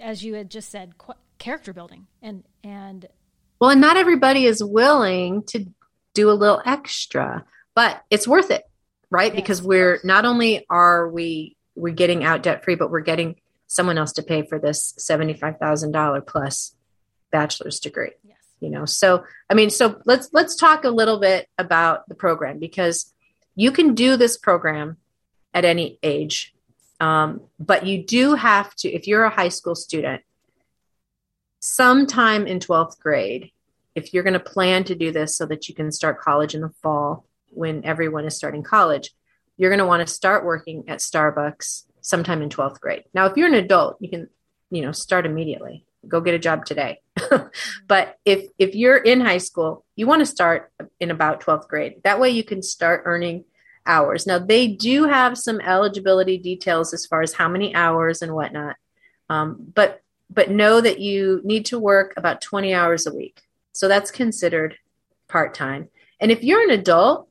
as 0.00 0.22
you 0.24 0.34
had 0.34 0.50
just 0.50 0.70
said 0.70 0.98
qu- 0.98 1.14
character 1.38 1.72
building 1.72 2.06
and 2.22 2.44
and 2.64 3.06
well 3.60 3.70
and 3.70 3.80
not 3.80 3.96
everybody 3.96 4.44
is 4.44 4.62
willing 4.62 5.42
to 5.42 5.66
do 6.14 6.30
a 6.30 6.32
little 6.32 6.62
extra 6.64 7.44
but 7.74 8.02
it's 8.10 8.26
worth 8.26 8.50
it 8.50 8.64
right 9.10 9.32
yes. 9.32 9.40
because 9.40 9.62
we're 9.62 9.98
not 10.04 10.24
only 10.24 10.64
are 10.70 11.08
we 11.08 11.56
we're 11.74 11.92
getting 11.92 12.24
out 12.24 12.42
debt 12.42 12.64
free 12.64 12.74
but 12.74 12.90
we're 12.90 13.00
getting 13.00 13.36
someone 13.66 13.98
else 13.98 14.12
to 14.12 14.22
pay 14.22 14.42
for 14.42 14.58
this 14.58 14.94
$75,000 14.98 16.26
plus 16.26 16.74
bachelor's 17.30 17.80
degree. 17.80 18.12
Yes. 18.24 18.36
You 18.60 18.70
know, 18.70 18.84
so 18.84 19.24
I 19.50 19.54
mean, 19.54 19.70
so 19.70 20.00
let's 20.06 20.30
let's 20.32 20.56
talk 20.56 20.84
a 20.84 20.90
little 20.90 21.20
bit 21.20 21.46
about 21.58 22.08
the 22.08 22.14
program 22.14 22.58
because 22.58 23.12
you 23.54 23.70
can 23.70 23.94
do 23.94 24.16
this 24.16 24.38
program 24.38 24.96
at 25.52 25.64
any 25.64 25.98
age, 26.02 26.54
um, 27.00 27.42
but 27.58 27.86
you 27.86 28.04
do 28.04 28.34
have 28.34 28.74
to 28.76 28.88
if 28.88 29.06
you're 29.06 29.24
a 29.24 29.30
high 29.30 29.48
school 29.48 29.74
student, 29.74 30.22
sometime 31.60 32.46
in 32.46 32.60
twelfth 32.60 32.98
grade, 33.00 33.50
if 33.94 34.12
you're 34.12 34.22
going 34.22 34.34
to 34.34 34.40
plan 34.40 34.84
to 34.84 34.94
do 34.94 35.10
this 35.10 35.36
so 35.36 35.46
that 35.46 35.68
you 35.68 35.74
can 35.74 35.90
start 35.90 36.20
college 36.20 36.54
in 36.54 36.60
the 36.60 36.72
fall 36.82 37.26
when 37.50 37.84
everyone 37.84 38.26
is 38.26 38.36
starting 38.36 38.62
college, 38.62 39.10
you're 39.56 39.70
going 39.70 39.78
to 39.78 39.86
want 39.86 40.06
to 40.06 40.12
start 40.12 40.44
working 40.44 40.84
at 40.88 40.98
Starbucks 40.98 41.84
sometime 42.02 42.42
in 42.42 42.48
12th 42.48 42.80
grade. 42.80 43.04
Now, 43.14 43.26
if 43.26 43.36
you're 43.36 43.48
an 43.48 43.54
adult, 43.54 43.96
you 44.00 44.10
can, 44.10 44.28
you 44.70 44.82
know, 44.82 44.92
start 44.92 45.26
immediately. 45.26 45.84
go 46.06 46.20
get 46.20 46.34
a 46.34 46.38
job 46.38 46.64
today. 46.64 47.00
but 47.88 48.16
if 48.24 48.48
if 48.58 48.74
you're 48.74 48.96
in 48.96 49.20
high 49.20 49.38
school, 49.38 49.84
you 49.96 50.06
want 50.06 50.20
to 50.20 50.26
start 50.26 50.70
in 51.00 51.10
about 51.10 51.40
12th 51.40 51.66
grade. 51.66 51.94
That 52.04 52.20
way 52.20 52.30
you 52.30 52.44
can 52.44 52.62
start 52.62 53.02
earning 53.06 53.44
hours. 53.86 54.26
Now 54.26 54.38
they 54.38 54.66
do 54.66 55.04
have 55.04 55.38
some 55.38 55.60
eligibility 55.60 56.38
details 56.38 56.92
as 56.92 57.06
far 57.06 57.22
as 57.22 57.32
how 57.32 57.48
many 57.48 57.74
hours 57.74 58.22
and 58.22 58.34
whatnot. 58.34 58.76
Um, 59.28 59.56
but 59.74 60.02
but 60.28 60.50
know 60.50 60.80
that 60.80 60.98
you 60.98 61.40
need 61.44 61.66
to 61.66 61.78
work 61.78 62.14
about 62.16 62.40
20 62.40 62.74
hours 62.74 63.06
a 63.06 63.14
week. 63.14 63.42
So 63.72 63.88
that's 63.88 64.10
considered 64.10 64.76
part 65.28 65.54
time. 65.54 65.88
And 66.20 66.30
if 66.30 66.42
you're 66.42 66.62
an 66.62 66.70
adult, 66.70 67.28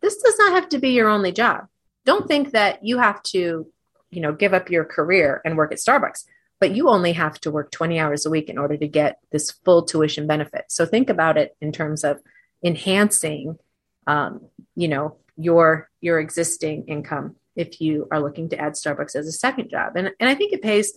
this 0.00 0.16
does 0.16 0.36
not 0.38 0.52
have 0.52 0.68
to 0.70 0.78
be 0.78 0.90
your 0.90 1.08
only 1.08 1.32
job. 1.32 1.66
Don't 2.04 2.26
think 2.26 2.50
that 2.52 2.84
you 2.84 2.98
have 2.98 3.22
to, 3.24 3.66
you 4.10 4.20
know, 4.20 4.32
give 4.32 4.54
up 4.54 4.70
your 4.70 4.84
career 4.84 5.40
and 5.44 5.56
work 5.56 5.70
at 5.70 5.78
Starbucks, 5.78 6.24
but 6.58 6.74
you 6.74 6.88
only 6.88 7.12
have 7.12 7.40
to 7.40 7.50
work 7.50 7.70
20 7.70 8.00
hours 8.00 8.26
a 8.26 8.30
week 8.30 8.48
in 8.48 8.58
order 8.58 8.76
to 8.76 8.88
get 8.88 9.18
this 9.30 9.50
full 9.50 9.84
tuition 9.84 10.26
benefit. 10.26 10.64
So 10.68 10.84
think 10.84 11.10
about 11.10 11.36
it 11.36 11.56
in 11.60 11.70
terms 11.70 12.02
of 12.02 12.20
enhancing, 12.64 13.58
um, 14.06 14.40
you 14.74 14.88
know, 14.88 15.16
your 15.36 15.90
your 16.00 16.20
existing 16.20 16.84
income 16.86 17.36
if 17.56 17.80
you 17.80 18.08
are 18.10 18.20
looking 18.20 18.48
to 18.50 18.58
add 18.58 18.72
Starbucks 18.72 19.16
as 19.16 19.26
a 19.26 19.32
second 19.32 19.70
job. 19.70 19.96
And 19.96 20.10
and 20.18 20.28
I 20.28 20.34
think 20.34 20.52
it 20.52 20.62
pays 20.62 20.96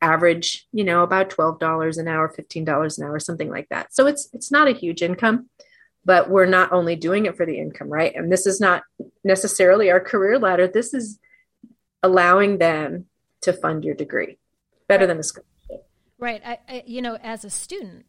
average, 0.00 0.66
you 0.72 0.84
know, 0.84 1.02
about 1.02 1.30
$12 1.30 1.96
an 1.96 2.08
hour, 2.08 2.28
$15 2.28 2.98
an 2.98 3.04
hour, 3.04 3.18
something 3.18 3.48
like 3.48 3.68
that. 3.70 3.94
So 3.94 4.06
it's 4.06 4.28
it's 4.32 4.50
not 4.50 4.68
a 4.68 4.72
huge 4.72 5.02
income, 5.02 5.48
but 6.04 6.28
we're 6.28 6.46
not 6.46 6.72
only 6.72 6.96
doing 6.96 7.26
it 7.26 7.36
for 7.36 7.46
the 7.46 7.58
income, 7.58 7.88
right? 7.88 8.14
And 8.14 8.30
this 8.30 8.46
is 8.46 8.60
not 8.60 8.82
necessarily 9.22 9.90
our 9.90 10.00
career 10.00 10.38
ladder. 10.38 10.68
This 10.68 10.92
is 10.92 11.18
allowing 12.02 12.58
them 12.58 13.06
to 13.40 13.52
fund 13.52 13.84
your 13.84 13.94
degree 13.94 14.38
better 14.88 15.06
than 15.06 15.18
a 15.18 15.22
scholarship. 15.22 15.88
Right. 16.18 16.42
I, 16.44 16.58
I, 16.68 16.82
you 16.86 17.02
know, 17.02 17.16
as 17.22 17.44
a 17.44 17.50
student, 17.50 18.04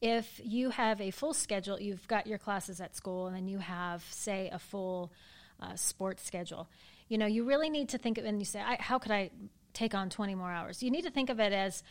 if 0.00 0.40
you 0.42 0.70
have 0.70 1.00
a 1.00 1.10
full 1.10 1.34
schedule, 1.34 1.80
you've 1.80 2.06
got 2.08 2.26
your 2.26 2.38
classes 2.38 2.80
at 2.80 2.96
school, 2.96 3.26
and 3.26 3.36
then 3.36 3.48
you 3.48 3.58
have, 3.58 4.04
say, 4.10 4.48
a 4.52 4.58
full 4.58 5.12
uh, 5.60 5.74
sports 5.74 6.24
schedule. 6.24 6.68
You 7.08 7.18
know, 7.18 7.26
you 7.26 7.44
really 7.44 7.68
need 7.68 7.88
to 7.90 7.98
think 7.98 8.18
of, 8.18 8.24
and 8.24 8.40
you 8.40 8.46
say, 8.46 8.62
how 8.78 8.98
could 8.98 9.12
I 9.12 9.30
take 9.72 9.94
on 9.94 10.10
20 10.10 10.34
more 10.34 10.50
hours. 10.50 10.82
You 10.82 10.90
need 10.90 11.02
to 11.02 11.10
think 11.10 11.30
of 11.30 11.40
it 11.40 11.52
as 11.52 11.82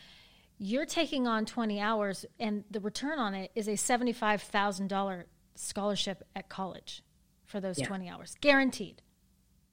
you're 0.58 0.86
taking 0.86 1.26
on 1.26 1.46
20 1.46 1.80
hours, 1.80 2.26
and 2.38 2.64
the 2.70 2.80
return 2.80 3.18
on 3.18 3.34
it 3.34 3.50
is 3.54 3.68
a 3.68 3.72
$75,000 3.72 5.24
scholarship 5.54 6.22
at 6.36 6.48
college 6.48 7.02
for 7.46 7.60
those 7.60 7.78
yeah. 7.78 7.86
20 7.86 8.08
hours, 8.08 8.36
guaranteed. 8.40 9.02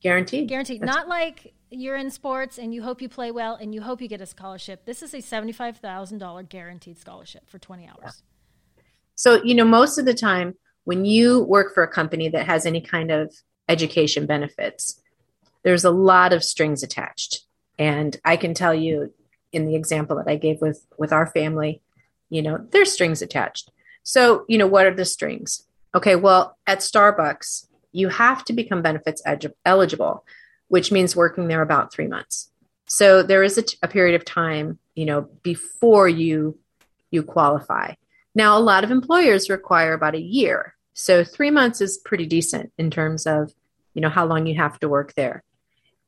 Guaranteed. 0.02 0.48
Guaranteed. 0.48 0.82
That's 0.82 0.96
Not 0.96 1.08
like 1.08 1.54
you're 1.72 1.96
in 1.96 2.12
sports 2.12 2.60
and 2.60 2.74
you 2.74 2.84
hope 2.84 3.02
you 3.02 3.10
play 3.10 3.32
well 3.32 3.56
and 3.56 3.74
you 3.74 3.82
hope 3.82 4.00
you 4.00 4.08
get 4.08 4.22
a 4.22 4.28
scholarship. 4.28 4.86
This 4.86 5.02
is 5.02 5.14
a 5.14 5.18
$75,000 5.18 6.50
guaranteed 6.50 7.00
scholarship 7.00 7.50
for 7.50 7.58
20 7.58 7.88
hours. 7.88 8.22
So, 9.18 9.44
you 9.44 9.56
know, 9.56 9.66
most 9.66 9.98
of 9.98 10.06
the 10.06 10.14
time 10.14 10.54
when 10.86 11.04
you 11.04 11.44
work 11.44 11.74
for 11.74 11.84
a 11.84 11.88
company 11.92 12.30
that 12.30 12.46
has 12.46 12.66
any 12.66 12.80
kind 12.80 13.12
of 13.12 13.36
education 13.68 14.26
benefits, 14.26 15.02
there's 15.64 15.84
a 15.84 15.92
lot 15.92 16.32
of 16.32 16.44
strings 16.44 16.84
attached. 16.84 17.42
And 17.78 18.16
I 18.24 18.38
can 18.38 18.54
tell 18.54 18.74
you 18.74 19.14
in 19.52 19.66
the 19.66 19.76
example 19.76 20.16
that 20.18 20.30
I 20.30 20.36
gave 20.36 20.62
with 20.62 20.86
with 20.98 21.12
our 21.12 21.28
family, 21.28 21.82
you 22.30 22.42
know, 22.42 22.66
there's 22.72 22.92
strings 22.92 23.22
attached. 23.22 23.72
So, 24.04 24.46
you 24.48 24.58
know, 24.58 24.68
what 24.68 24.86
are 24.86 24.94
the 24.94 25.04
strings? 25.04 25.64
Okay, 25.96 26.16
well, 26.16 26.58
at 26.68 26.80
Starbucks, 26.80 27.68
you 27.92 28.10
have 28.10 28.46
to 28.46 28.54
become 28.54 28.82
benefits 28.82 29.22
eligible, 29.66 30.26
which 30.68 30.92
means 30.92 31.16
working 31.16 31.48
there 31.48 31.62
about 31.62 31.92
3 31.92 32.08
months. 32.08 32.52
So 32.86 33.24
there 33.24 33.44
is 33.44 33.58
a, 33.58 33.64
t- 33.64 33.78
a 33.82 33.88
period 33.88 34.16
of 34.16 34.24
time, 34.24 34.80
you 34.96 35.06
know, 35.06 35.22
before 35.42 36.08
you 36.08 36.60
you 37.10 37.24
qualify. 37.24 37.94
Now, 38.38 38.56
a 38.56 38.68
lot 38.72 38.84
of 38.84 38.92
employers 38.92 39.50
require 39.50 39.94
about 39.94 40.14
a 40.14 40.22
year. 40.22 40.76
So 40.94 41.24
3 41.24 41.50
months 41.50 41.82
is 41.82 41.98
pretty 41.98 42.28
decent 42.28 42.72
in 42.78 42.92
terms 42.92 43.26
of, 43.26 43.52
you 43.96 44.02
know, 44.04 44.10
how 44.10 44.28
long 44.28 44.46
you 44.46 44.56
have 44.58 44.78
to 44.82 44.88
work 44.88 45.16
there. 45.16 45.44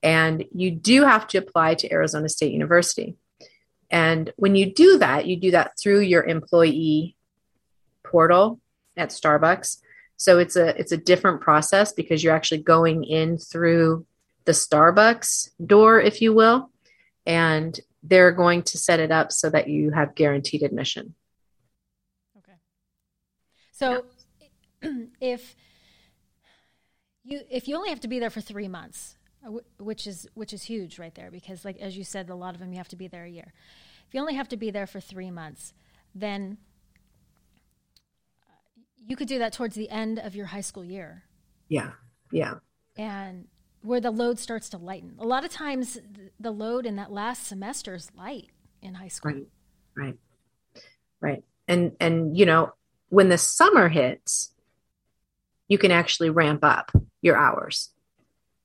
And 0.04 0.46
you 0.54 0.70
do 0.70 1.06
have 1.06 1.26
to 1.30 1.40
apply 1.40 1.74
to 1.76 1.92
Arizona 1.92 2.30
State 2.30 2.54
University. 2.54 3.16
And 3.90 4.32
when 4.36 4.56
you 4.56 4.72
do 4.72 5.00
that, 5.00 5.26
you 5.26 5.38
do 5.38 5.50
that 5.58 5.72
through 5.82 6.02
your 6.02 6.24
employee 6.24 7.16
portal 8.04 8.60
at 8.96 9.10
Starbucks. 9.10 9.82
So 10.18 10.38
it's 10.38 10.56
a 10.56 10.80
it's 10.80 10.92
a 10.92 10.98
different 10.98 11.42
process 11.42 11.94
because 11.94 12.24
you're 12.24 12.36
actually 12.36 12.62
going 12.62 13.06
in 13.06 13.40
through 13.40 14.06
the 14.46 14.52
Starbucks 14.52 15.50
door, 15.66 16.00
if 16.00 16.22
you 16.22 16.36
will, 16.36 16.70
and 17.26 17.80
they're 18.04 18.32
going 18.44 18.62
to 18.70 18.78
set 18.78 19.00
it 19.00 19.12
up 19.12 19.32
so 19.32 19.50
that 19.50 19.68
you 19.68 19.90
have 19.90 20.14
guaranteed 20.14 20.62
admission. 20.62 21.16
So 23.80 24.04
yeah. 24.82 24.92
if 25.22 25.56
you 27.24 27.40
if 27.50 27.68
you 27.68 27.78
only 27.78 27.90
have 27.90 28.02
to 28.02 28.10
be 28.10 28.20
there 28.20 28.30
for 28.30 28.42
3 28.42 28.68
months, 28.68 29.16
uh, 29.46 29.52
which 29.78 30.06
is 30.06 30.28
which 30.34 30.52
is 30.52 30.64
huge 30.64 31.00
right 31.00 31.16
there 31.16 31.32
because 31.32 31.64
like 31.64 31.78
as 31.78 31.98
you 31.98 32.04
said 32.04 32.30
a 32.30 32.36
lot 32.36 32.54
of 32.54 32.60
them 32.60 32.74
you 32.74 32.78
have 32.78 32.90
to 32.90 32.98
be 32.98 33.08
there 33.08 33.24
a 33.24 33.30
year. 33.30 33.54
If 34.06 34.14
you 34.14 34.20
only 34.20 34.36
have 34.36 34.50
to 34.50 34.58
be 34.58 34.70
there 34.70 34.86
for 34.86 35.00
three 35.00 35.32
months 35.32 35.74
then 36.14 36.58
uh, 38.42 38.82
you 38.98 39.16
could 39.16 39.30
do 39.30 39.40
that 39.40 39.54
towards 39.54 39.76
the 39.76 39.90
end 39.90 40.20
of 40.20 40.36
your 40.36 40.48
high 40.48 40.62
school 40.62 40.84
year. 40.84 41.24
Yeah. 41.70 41.92
Yeah. 42.34 42.56
And 42.98 43.48
where 43.82 44.02
the 44.02 44.12
load 44.12 44.40
starts 44.40 44.68
to 44.70 44.78
lighten. 44.78 45.16
A 45.20 45.26
lot 45.26 45.46
of 45.46 45.52
times 45.52 45.98
the 46.38 46.52
load 46.52 46.86
in 46.86 46.98
that 46.98 47.10
last 47.10 47.48
semester 47.48 47.96
is 47.96 48.12
light 48.18 48.50
in 48.82 48.96
high 48.96 49.08
school. 49.08 49.32
Right. 49.32 49.48
Right. 49.96 50.18
Right. 51.22 51.44
And 51.70 51.96
and 52.02 52.38
you 52.38 52.46
know 52.46 52.74
when 53.10 53.30
the 53.30 53.38
summer 53.38 53.90
hits 53.90 54.54
you 55.68 55.78
can 55.78 55.92
actually 55.92 56.30
ramp 56.30 56.64
up 56.64 56.92
your 57.22 57.38
hours 57.38 57.92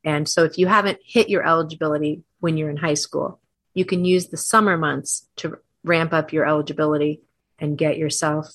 and 0.04 0.28
so 0.28 0.44
if 0.44 0.58
you 0.58 0.66
haven't 0.66 0.98
hit 1.02 1.30
your 1.30 1.46
eligibility 1.46 2.22
when 2.40 2.58
you're 2.58 2.70
in 2.70 2.76
high 2.76 2.94
school, 2.94 3.40
you 3.72 3.84
can 3.84 4.04
use 4.04 4.28
the 4.28 4.36
summer 4.36 4.76
months 4.76 5.26
to 5.36 5.58
ramp 5.82 6.12
up 6.12 6.32
your 6.32 6.46
eligibility 6.46 7.22
and 7.58 7.78
get 7.78 7.96
yourself 7.96 8.54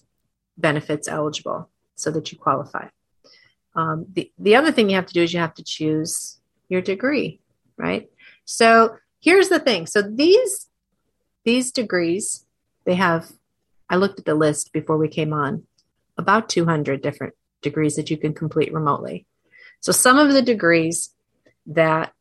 benefits 0.57 1.07
eligible 1.07 1.69
so 1.95 2.11
that 2.11 2.31
you 2.31 2.37
qualify. 2.37 2.87
Um, 3.75 4.05
the, 4.13 4.31
the 4.37 4.55
other 4.55 4.71
thing 4.71 4.89
you 4.89 4.95
have 4.95 5.07
to 5.07 5.13
do 5.13 5.23
is 5.23 5.33
you 5.33 5.39
have 5.39 5.55
to 5.55 5.63
choose 5.63 6.39
your 6.69 6.81
degree, 6.81 7.39
right? 7.77 8.09
So 8.45 8.97
here's 9.19 9.49
the 9.49 9.59
thing. 9.59 9.87
So 9.87 10.01
these 10.01 10.67
these 11.45 11.71
degrees, 11.71 12.45
they 12.85 12.95
have 12.95 13.31
I 13.89 13.95
looked 13.95 14.19
at 14.19 14.25
the 14.25 14.35
list 14.35 14.71
before 14.71 14.97
we 14.97 15.07
came 15.07 15.33
on, 15.33 15.63
about 16.19 16.49
200 16.49 17.01
different 17.01 17.33
degrees 17.61 17.95
that 17.95 18.09
you 18.09 18.17
can 18.17 18.33
complete 18.33 18.73
remotely. 18.73 19.25
So 19.79 19.91
some 19.91 20.17
of 20.17 20.31
the 20.33 20.41
degrees 20.41 21.13
that 21.67 22.13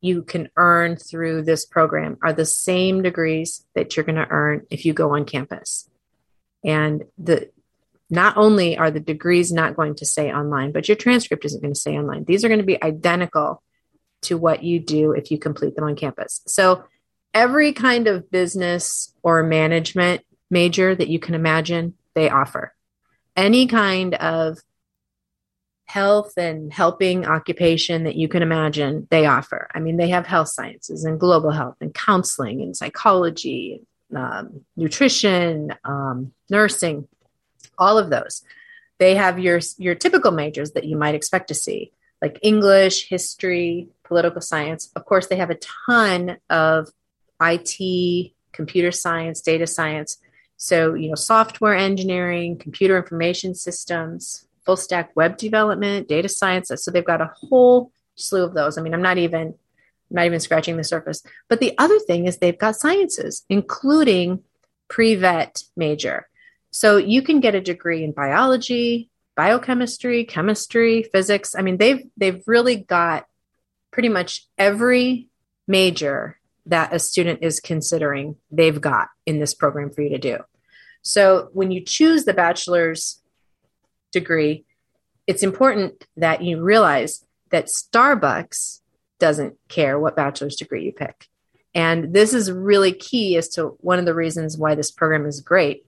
you 0.00 0.22
can 0.22 0.50
earn 0.56 0.96
through 0.96 1.42
this 1.42 1.64
program 1.64 2.18
are 2.22 2.32
the 2.32 2.44
same 2.44 3.02
degrees 3.02 3.64
that 3.74 3.96
you're 3.96 4.04
going 4.04 4.16
to 4.16 4.28
earn 4.28 4.66
if 4.70 4.84
you 4.84 4.92
go 4.92 5.14
on 5.14 5.24
campus. 5.24 5.88
And 6.64 7.04
the 7.18 7.50
not 8.10 8.36
only 8.36 8.76
are 8.76 8.90
the 8.90 9.00
degrees 9.00 9.50
not 9.50 9.74
going 9.74 9.94
to 9.96 10.06
say 10.06 10.30
online, 10.30 10.72
but 10.72 10.86
your 10.86 10.96
transcript 10.96 11.46
isn't 11.46 11.62
going 11.62 11.72
to 11.72 11.80
say 11.80 11.96
online. 11.96 12.24
These 12.24 12.44
are 12.44 12.48
going 12.48 12.60
to 12.60 12.66
be 12.66 12.82
identical 12.82 13.62
to 14.22 14.36
what 14.36 14.62
you 14.62 14.80
do 14.80 15.12
if 15.12 15.30
you 15.30 15.38
complete 15.38 15.76
them 15.76 15.84
on 15.84 15.96
campus. 15.96 16.42
So 16.46 16.84
every 17.32 17.72
kind 17.72 18.06
of 18.08 18.30
business 18.30 19.14
or 19.22 19.42
management 19.42 20.22
major 20.50 20.94
that 20.94 21.08
you 21.08 21.18
can 21.18 21.34
imagine, 21.34 21.94
they 22.14 22.30
offer. 22.30 22.74
Any 23.36 23.66
kind 23.66 24.14
of 24.14 24.58
health 25.92 26.32
and 26.38 26.72
helping 26.72 27.26
occupation 27.26 28.04
that 28.04 28.16
you 28.16 28.26
can 28.26 28.42
imagine 28.42 29.06
they 29.10 29.26
offer. 29.26 29.68
I 29.74 29.78
mean, 29.78 29.98
they 29.98 30.08
have 30.08 30.26
health 30.26 30.48
sciences 30.48 31.04
and 31.04 31.20
global 31.20 31.50
health 31.50 31.76
and 31.82 31.92
counseling 31.92 32.62
and 32.62 32.74
psychology, 32.74 33.82
um, 34.16 34.64
nutrition, 34.74 35.74
um, 35.84 36.32
nursing, 36.48 37.08
all 37.76 37.98
of 37.98 38.08
those. 38.08 38.42
They 38.98 39.16
have 39.16 39.38
your 39.38 39.60
your 39.78 39.94
typical 39.94 40.30
majors 40.30 40.72
that 40.72 40.84
you 40.84 40.96
might 40.96 41.14
expect 41.14 41.48
to 41.48 41.54
see, 41.54 41.92
like 42.22 42.38
English, 42.42 43.08
history, 43.08 43.88
political 44.04 44.40
science. 44.40 44.90
Of 44.96 45.04
course, 45.04 45.26
they 45.26 45.36
have 45.36 45.50
a 45.50 45.58
ton 45.88 46.38
of 46.48 46.88
IT, 47.40 48.32
computer 48.52 48.92
science, 48.92 49.40
data 49.40 49.66
science. 49.66 50.18
So, 50.62 50.94
you 50.94 51.08
know, 51.08 51.16
software 51.16 51.74
engineering, 51.74 52.56
computer 52.56 52.96
information 52.96 53.52
systems, 53.52 54.46
full 54.64 54.76
stack 54.76 55.10
web 55.16 55.36
development, 55.36 56.06
data 56.06 56.28
science. 56.28 56.70
So 56.76 56.92
they've 56.92 57.04
got 57.04 57.20
a 57.20 57.32
whole 57.34 57.90
slew 58.14 58.44
of 58.44 58.54
those. 58.54 58.78
I 58.78 58.80
mean, 58.80 58.94
I'm 58.94 59.02
not 59.02 59.18
even 59.18 59.48
I'm 59.48 60.14
not 60.14 60.26
even 60.26 60.38
scratching 60.38 60.76
the 60.76 60.84
surface. 60.84 61.20
But 61.48 61.58
the 61.58 61.76
other 61.78 61.98
thing 61.98 62.28
is 62.28 62.38
they've 62.38 62.56
got 62.56 62.76
sciences, 62.76 63.44
including 63.48 64.44
pre-vet 64.86 65.64
major. 65.76 66.28
So 66.70 66.96
you 66.96 67.22
can 67.22 67.40
get 67.40 67.56
a 67.56 67.60
degree 67.60 68.04
in 68.04 68.12
biology, 68.12 69.10
biochemistry, 69.34 70.24
chemistry, 70.24 71.02
physics. 71.02 71.56
I 71.58 71.62
mean, 71.62 71.78
they've 71.78 72.06
they've 72.16 72.40
really 72.46 72.76
got 72.76 73.26
pretty 73.90 74.10
much 74.10 74.46
every 74.56 75.26
major 75.66 76.38
that 76.66 76.94
a 76.94 77.00
student 77.00 77.40
is 77.42 77.58
considering 77.58 78.36
they've 78.52 78.80
got 78.80 79.08
in 79.26 79.40
this 79.40 79.54
program 79.54 79.90
for 79.90 80.02
you 80.02 80.10
to 80.10 80.18
do. 80.18 80.38
So 81.02 81.50
when 81.52 81.70
you 81.70 81.84
choose 81.84 82.24
the 82.24 82.34
bachelor's 82.34 83.20
degree, 84.12 84.64
it's 85.26 85.42
important 85.42 86.06
that 86.16 86.42
you 86.42 86.62
realize 86.62 87.24
that 87.50 87.66
Starbucks 87.66 88.80
doesn't 89.18 89.56
care 89.68 89.98
what 89.98 90.16
bachelor's 90.16 90.56
degree 90.56 90.84
you 90.84 90.92
pick. 90.92 91.28
And 91.74 92.12
this 92.12 92.34
is 92.34 92.50
really 92.50 92.92
key 92.92 93.36
as 93.36 93.48
to 93.50 93.76
one 93.80 93.98
of 93.98 94.04
the 94.04 94.14
reasons 94.14 94.58
why 94.58 94.74
this 94.74 94.90
program 94.90 95.26
is 95.26 95.40
great. 95.40 95.86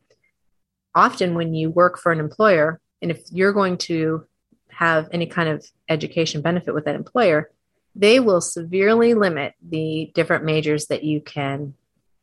Often, 0.94 1.34
when 1.34 1.54
you 1.54 1.70
work 1.70 1.98
for 1.98 2.12
an 2.12 2.20
employer, 2.20 2.80
and 3.02 3.10
if 3.10 3.22
you're 3.30 3.52
going 3.52 3.78
to 3.78 4.24
have 4.68 5.08
any 5.12 5.26
kind 5.26 5.48
of 5.48 5.66
education 5.88 6.40
benefit 6.40 6.74
with 6.74 6.84
that 6.84 6.94
employer, 6.94 7.50
they 7.94 8.20
will 8.20 8.40
severely 8.40 9.14
limit 9.14 9.54
the 9.60 10.10
different 10.14 10.44
majors 10.44 10.86
that 10.86 11.04
you 11.04 11.20
can 11.20 11.74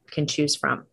can 0.10 0.27
choose 0.27 0.55
from. 0.55 0.86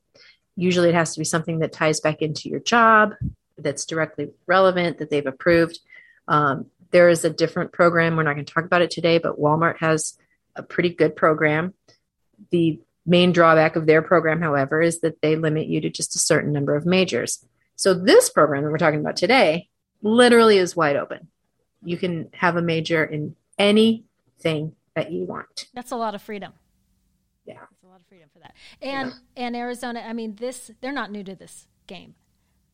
Usually, 0.59 0.89
it 0.89 0.95
has 0.97 1.15
to 1.15 1.21
be 1.21 1.25
something 1.25 1.61
that 1.61 1.73
ties 1.73 2.01
back 2.01 2.21
into 2.21 2.49
your 2.49 2.59
job, 2.59 3.15
that's 3.59 3.87
directly 3.87 4.31
relevant, 4.49 4.99
that 4.99 5.09
they've 5.09 5.25
approved. 5.25 5.79
Um, 6.27 6.67
there 6.91 7.09
is 7.09 7.25
a 7.25 7.31
different 7.31 7.71
program. 7.71 8.17
We're 8.17 8.25
not 8.25 8.35
going 8.35 8.45
to 8.45 8.53
talk 8.53 8.65
about 8.65 8.83
it 8.83 8.91
today, 8.91 9.19
but 9.19 9.39
Walmart 9.39 9.79
has 9.79 10.19
a 10.57 10.65
pretty 10.65 10.91
good 10.91 11.15
program. 11.15 11.75
The 12.51 12.81
main 13.07 13.31
drawback 13.31 13.77
of 13.77 13.87
their 13.87 14.03
program, 14.03 14.43
however, 14.43 14.83
is 14.83 15.01
that 15.03 15.23
they 15.23 15.37
limit 15.37 15.69
you 15.69 15.81
to 15.81 15.91
just 15.91 16.17
a 16.17 16.19
certain 16.19 16.53
number 16.53 16.75
of 16.75 16.85
majors. 16.85 17.47
So, 17.77 17.95
this 17.95 18.29
program 18.29 18.65
that 18.65 18.71
we're 18.71 18.79
talking 18.79 18.99
about 18.99 19.17
today 19.17 19.69
literally 20.03 20.59
is 20.59 20.75
wide 20.75 20.97
open. 20.97 21.29
You 21.85 21.97
can 21.99 22.31
have 22.33 22.57
a 22.57 22.63
major 22.63 23.05
in 23.05 23.37
anything 23.61 24.75
that 24.97 25.13
you 25.13 25.23
want. 25.23 25.69
That's 25.73 25.93
a 25.93 25.97
lot 25.97 26.17
of 26.17 26.23
freedom. 26.23 26.55
Yeah. 27.49 27.61
That's 27.61 27.83
a 27.83 27.87
lot 27.87 28.01
of 28.01 28.07
freedom 28.07 28.29
for 28.33 28.41
that. 28.41 28.55
And 28.83 29.09
yeah. 29.09 29.45
and 29.45 29.57
Arizona, 29.57 30.05
I 30.07 30.13
mean, 30.13 30.37
this 30.37 30.71
they're 30.81 30.93
not 30.93 31.11
new 31.11 31.25
to 31.25 31.35
this 31.35 31.67
game. 31.87 32.15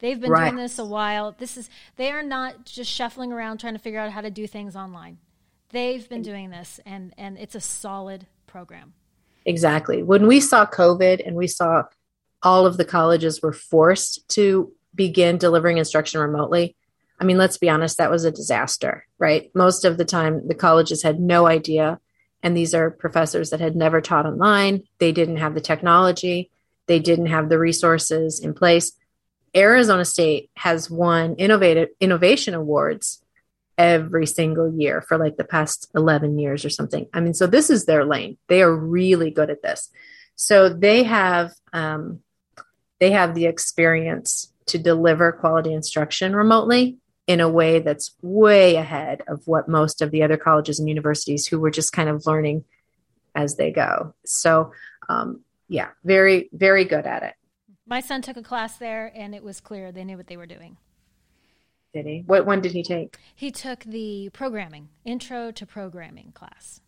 They've 0.01 0.21
been 0.21 0.31
right. 0.31 0.51
doing 0.51 0.63
this 0.63 0.79
a 0.79 0.85
while. 0.85 1.35
This 1.39 1.57
is 1.57 1.71
they 1.97 2.11
are 2.11 2.23
not 2.25 2.67
just 2.67 2.91
shuffling 2.91 3.33
around 3.33 3.59
trying 3.59 3.75
to 3.75 3.79
figure 3.79 4.01
out 4.01 4.11
how 4.11 4.21
to 4.21 4.31
do 4.31 4.47
things 4.47 4.75
online. 4.75 5.19
They've 5.71 6.07
been 6.09 6.23
doing 6.23 6.51
this 6.51 6.81
and 6.85 7.15
and 7.17 7.39
it's 7.39 7.55
a 7.55 7.61
solid 7.61 8.27
program. 8.47 8.95
Exactly. 9.47 10.03
When 10.03 10.27
we 10.27 10.41
saw 10.41 10.67
COVID 10.67 11.25
and 11.25 11.37
we 11.37 11.47
saw 11.47 11.85
all 12.43 12.67
of 12.67 12.77
the 12.77 12.85
colleges 12.85 13.41
were 13.41 13.53
forced 13.53 14.29
to 14.31 14.73
begin 14.95 15.39
delivering 15.39 15.79
instruction 15.79 16.21
remotely, 16.21 16.77
I 17.21 17.25
mean, 17.25 17.39
let's 17.39 17.59
be 17.59 17.69
honest, 17.69 17.99
that 17.99 18.11
was 18.11 18.25
a 18.25 18.33
disaster, 18.33 19.07
right? 19.19 19.51
Most 19.55 19.85
of 19.85 19.99
the 19.99 20.05
time, 20.05 20.49
the 20.49 20.55
colleges 20.55 21.03
had 21.03 21.21
no 21.21 21.47
idea. 21.47 22.01
And 22.45 22.55
these 22.55 22.75
are 22.75 22.91
professors 22.91 23.51
that 23.51 23.61
had 23.61 23.75
never 23.75 24.03
taught 24.03 24.27
online. 24.27 24.85
They 24.99 25.11
didn't 25.11 25.39
have 25.39 25.55
the 25.55 25.61
technology, 25.61 26.51
they 26.87 27.01
didn't 27.01 27.27
have 27.27 27.49
the 27.49 27.59
resources 27.59 28.39
in 28.39 28.53
place. 28.55 28.93
Arizona 29.57 30.05
State 30.05 30.51
has 30.57 30.91
won 30.91 31.37
innovative 31.37 31.89
innovation 32.01 32.55
awards 32.55 33.23
every 33.79 34.27
single 34.27 34.73
year 34.73 35.01
for 35.01 35.17
like 35.17 35.37
the 35.37 35.45
past 35.45 35.89
11 35.95 36.39
years 36.39 36.65
or 36.65 36.71
something. 36.71 37.07
I 37.15 37.21
mean, 37.21 37.35
so 37.35 37.47
this 37.47 37.71
is 37.71 37.87
their 37.87 38.05
lane. 38.05 38.37
They 38.49 38.63
are 38.63 38.75
really 38.75 39.31
good 39.31 39.51
at 39.51 39.63
this. 39.63 39.91
So 40.37 40.69
they 40.69 41.05
have 41.05 41.53
um, 41.73 42.21
they 43.01 43.13
have 43.13 43.35
the 43.35 43.47
experience 43.47 44.53
to 44.67 44.79
deliver 44.79 45.33
quality 45.33 45.73
instruction 45.73 46.35
remotely 46.37 46.99
in 47.27 47.41
a 47.41 47.49
way 47.49 47.79
that's 47.79 48.15
way 48.23 48.77
ahead 48.77 49.23
of 49.29 49.47
what 49.47 49.69
most 49.69 50.03
of 50.03 50.11
the 50.11 50.23
other 50.23 50.37
colleges 50.37 50.79
and 50.79 50.89
universities 50.89 51.47
who 51.47 51.59
were 51.59 51.71
just 51.71 51.93
kind 51.93 52.09
of 52.09 52.27
learning 52.27 52.65
as 53.35 53.57
they 53.57 53.71
go. 53.71 54.15
So, 54.25 54.73
um, 55.09 55.41
yeah, 55.69 55.89
very, 56.05 56.51
very 56.53 56.85
good 56.85 57.07
at 57.07 57.23
it. 57.23 57.35
My 57.87 58.01
son 58.01 58.23
took 58.23 58.37
a 58.37 58.43
class 58.43 58.77
there, 58.77 59.13
and 59.15 59.35
it 59.35 59.43
was 59.43 59.61
clear 59.61 59.93
they 59.93 60.05
knew 60.05 60.17
what 60.17 60.27
they 60.27 60.37
were 60.37 60.47
doing. 60.47 60.77
Did 61.93 62.07
he? 62.07 62.25
What 62.27 62.45
one 62.45 62.61
did 62.61 62.73
he 62.73 62.83
take? 62.83 63.19
He 63.35 63.51
took 63.51 63.85
the 63.85 64.31
programming, 64.33 64.89
intro 65.05 65.51
to 65.53 65.67
programming 65.67 66.33
class. 66.33 66.81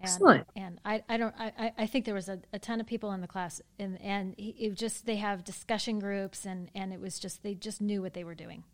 And, 0.00 0.08
Excellent. 0.08 0.46
And 0.56 0.80
I, 0.84 1.02
I 1.08 1.16
don't, 1.16 1.34
I, 1.38 1.72
I 1.76 1.86
think 1.86 2.04
there 2.04 2.14
was 2.14 2.28
a, 2.28 2.40
a 2.52 2.58
ton 2.58 2.80
of 2.80 2.86
people 2.86 3.12
in 3.12 3.20
the 3.20 3.26
class, 3.26 3.60
and 3.78 4.00
and 4.00 4.34
it 4.38 4.74
just 4.74 5.06
they 5.06 5.16
have 5.16 5.44
discussion 5.44 5.98
groups, 5.98 6.44
and 6.44 6.70
and 6.74 6.92
it 6.92 7.00
was 7.00 7.18
just 7.18 7.42
they 7.42 7.54
just 7.54 7.80
knew 7.80 8.00
what 8.02 8.14
they 8.14 8.24
were 8.24 8.34
doing. 8.34 8.64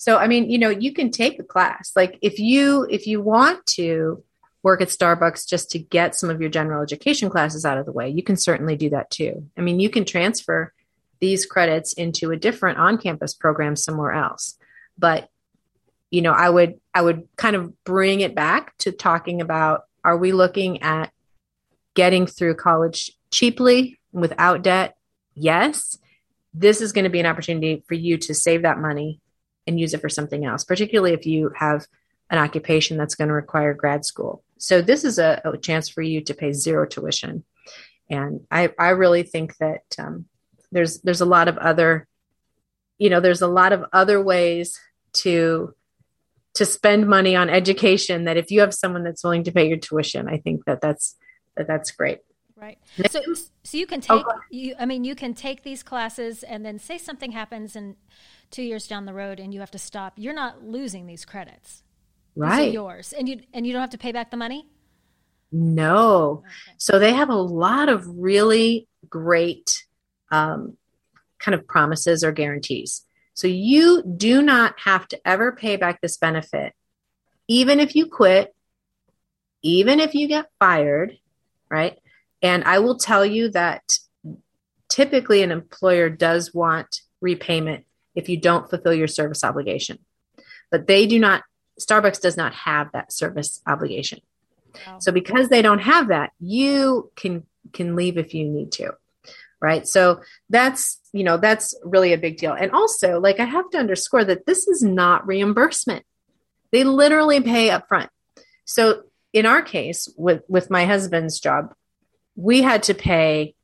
So 0.00 0.16
I 0.16 0.28
mean, 0.28 0.48
you 0.48 0.56
know, 0.56 0.70
you 0.70 0.94
can 0.94 1.10
take 1.10 1.38
a 1.38 1.42
class. 1.42 1.92
Like 1.94 2.18
if 2.22 2.38
you 2.38 2.86
if 2.88 3.06
you 3.06 3.20
want 3.20 3.66
to 3.76 4.24
work 4.62 4.80
at 4.80 4.88
Starbucks 4.88 5.46
just 5.46 5.70
to 5.72 5.78
get 5.78 6.14
some 6.14 6.30
of 6.30 6.40
your 6.40 6.48
general 6.48 6.82
education 6.82 7.28
classes 7.28 7.66
out 7.66 7.76
of 7.76 7.84
the 7.84 7.92
way, 7.92 8.08
you 8.08 8.22
can 8.22 8.38
certainly 8.38 8.76
do 8.76 8.88
that 8.90 9.10
too. 9.10 9.46
I 9.58 9.60
mean, 9.60 9.78
you 9.78 9.90
can 9.90 10.06
transfer 10.06 10.72
these 11.18 11.44
credits 11.44 11.92
into 11.92 12.30
a 12.30 12.36
different 12.38 12.78
on-campus 12.78 13.34
program 13.34 13.76
somewhere 13.76 14.12
else. 14.12 14.56
But 14.96 15.28
you 16.10 16.22
know, 16.22 16.32
I 16.32 16.48
would 16.48 16.80
I 16.94 17.02
would 17.02 17.28
kind 17.36 17.54
of 17.54 17.84
bring 17.84 18.20
it 18.20 18.34
back 18.34 18.78
to 18.78 18.92
talking 18.92 19.42
about 19.42 19.82
are 20.02 20.16
we 20.16 20.32
looking 20.32 20.82
at 20.82 21.12
getting 21.92 22.26
through 22.26 22.54
college 22.54 23.12
cheaply 23.30 24.00
without 24.12 24.62
debt? 24.62 24.96
Yes. 25.34 25.98
This 26.54 26.80
is 26.80 26.92
going 26.92 27.04
to 27.04 27.10
be 27.10 27.20
an 27.20 27.26
opportunity 27.26 27.84
for 27.86 27.92
you 27.92 28.16
to 28.16 28.32
save 28.32 28.62
that 28.62 28.78
money 28.78 29.20
and 29.70 29.80
use 29.80 29.94
it 29.94 30.00
for 30.00 30.08
something 30.08 30.44
else, 30.44 30.64
particularly 30.64 31.14
if 31.14 31.24
you 31.24 31.52
have 31.56 31.86
an 32.28 32.38
occupation 32.38 32.98
that's 32.98 33.14
going 33.14 33.28
to 33.28 33.34
require 33.34 33.72
grad 33.74 34.04
school. 34.04 34.42
So 34.58 34.82
this 34.82 35.04
is 35.04 35.18
a, 35.18 35.40
a 35.44 35.56
chance 35.56 35.88
for 35.88 36.02
you 36.02 36.20
to 36.22 36.34
pay 36.34 36.52
zero 36.52 36.86
tuition. 36.86 37.44
And 38.10 38.40
I, 38.50 38.72
I 38.78 38.90
really 38.90 39.22
think 39.22 39.56
that 39.58 39.84
um, 39.98 40.26
there's 40.72 41.00
there's 41.00 41.20
a 41.20 41.26
lot 41.26 41.48
of 41.48 41.56
other, 41.58 42.06
you 42.98 43.08
know, 43.08 43.20
there's 43.20 43.42
a 43.42 43.46
lot 43.46 43.72
of 43.72 43.84
other 43.92 44.22
ways 44.22 44.78
to 45.12 45.74
to 46.54 46.64
spend 46.64 47.08
money 47.08 47.36
on 47.36 47.48
education 47.48 48.24
that 48.24 48.36
if 48.36 48.50
you 48.50 48.60
have 48.60 48.74
someone 48.74 49.04
that's 49.04 49.22
willing 49.22 49.44
to 49.44 49.52
pay 49.52 49.68
your 49.68 49.78
tuition, 49.78 50.28
I 50.28 50.38
think 50.38 50.64
that 50.66 50.80
that's 50.80 51.16
that 51.56 51.66
that's 51.66 51.92
great. 51.92 52.18
Right. 52.56 52.78
So, 53.08 53.20
so 53.62 53.78
you 53.78 53.86
can 53.86 54.00
take 54.02 54.22
oh, 54.26 54.40
you. 54.50 54.74
I 54.78 54.84
mean, 54.84 55.04
you 55.04 55.14
can 55.14 55.32
take 55.32 55.62
these 55.62 55.82
classes, 55.82 56.42
and 56.42 56.64
then 56.66 56.78
say 56.78 56.98
something 56.98 57.32
happens, 57.32 57.74
and 57.74 57.96
two 58.50 58.62
years 58.62 58.86
down 58.86 59.06
the 59.06 59.14
road 59.14 59.40
and 59.40 59.54
you 59.54 59.60
have 59.60 59.70
to 59.72 59.78
stop, 59.78 60.14
you're 60.16 60.34
not 60.34 60.64
losing 60.64 61.06
these 61.06 61.24
credits. 61.24 61.82
Right. 62.36 62.66
These 62.66 62.74
yours. 62.74 63.12
And 63.12 63.28
you 63.28 63.40
and 63.52 63.66
you 63.66 63.72
don't 63.72 63.80
have 63.80 63.90
to 63.90 63.98
pay 63.98 64.12
back 64.12 64.30
the 64.30 64.36
money? 64.36 64.68
No. 65.52 66.42
Okay. 66.44 66.76
So 66.78 66.98
they 66.98 67.12
have 67.12 67.28
a 67.28 67.34
lot 67.34 67.88
of 67.88 68.06
really 68.06 68.86
great 69.08 69.84
um, 70.30 70.76
kind 71.38 71.54
of 71.54 71.66
promises 71.66 72.22
or 72.22 72.32
guarantees. 72.32 73.04
So 73.34 73.46
you 73.46 74.02
do 74.02 74.42
not 74.42 74.78
have 74.80 75.08
to 75.08 75.20
ever 75.26 75.52
pay 75.52 75.76
back 75.76 76.00
this 76.00 76.16
benefit, 76.18 76.74
even 77.48 77.80
if 77.80 77.94
you 77.94 78.06
quit, 78.06 78.54
even 79.62 79.98
if 79.98 80.14
you 80.14 80.28
get 80.28 80.50
fired, 80.58 81.16
right? 81.68 81.98
And 82.42 82.64
I 82.64 82.78
will 82.78 82.98
tell 82.98 83.24
you 83.24 83.50
that 83.50 83.98
typically 84.88 85.42
an 85.42 85.52
employer 85.52 86.08
does 86.10 86.52
want 86.52 87.00
repayment 87.20 87.84
if 88.20 88.28
you 88.28 88.36
don't 88.36 88.68
fulfill 88.68 88.94
your 88.94 89.08
service 89.08 89.42
obligation. 89.42 89.98
But 90.70 90.86
they 90.86 91.06
do 91.06 91.18
not, 91.18 91.42
Starbucks 91.80 92.20
does 92.20 92.36
not 92.36 92.52
have 92.54 92.92
that 92.92 93.12
service 93.12 93.60
obligation. 93.66 94.20
Wow. 94.86 94.98
So 95.00 95.10
because 95.12 95.48
they 95.48 95.62
don't 95.62 95.80
have 95.80 96.08
that, 96.08 96.32
you 96.38 97.10
can 97.16 97.44
can 97.72 97.96
leave 97.96 98.18
if 98.18 98.34
you 98.34 98.48
need 98.48 98.72
to. 98.72 98.92
Right? 99.60 99.86
So 99.86 100.20
that's, 100.48 101.00
you 101.12 101.24
know, 101.24 101.36
that's 101.36 101.74
really 101.84 102.12
a 102.12 102.18
big 102.18 102.38
deal. 102.38 102.52
And 102.52 102.72
also, 102.72 103.20
like 103.20 103.40
I 103.40 103.44
have 103.44 103.68
to 103.70 103.78
underscore 103.78 104.24
that 104.24 104.46
this 104.46 104.66
is 104.68 104.82
not 104.82 105.26
reimbursement. 105.26 106.04
They 106.72 106.84
literally 106.84 107.40
pay 107.40 107.70
up 107.70 107.88
front. 107.88 108.10
So 108.64 109.02
in 109.32 109.46
our 109.46 109.62
case 109.62 110.08
with 110.16 110.42
with 110.48 110.70
my 110.70 110.84
husband's 110.86 111.40
job, 111.40 111.74
we 112.36 112.62
had 112.62 112.84
to 112.84 112.94
pay 112.94 113.54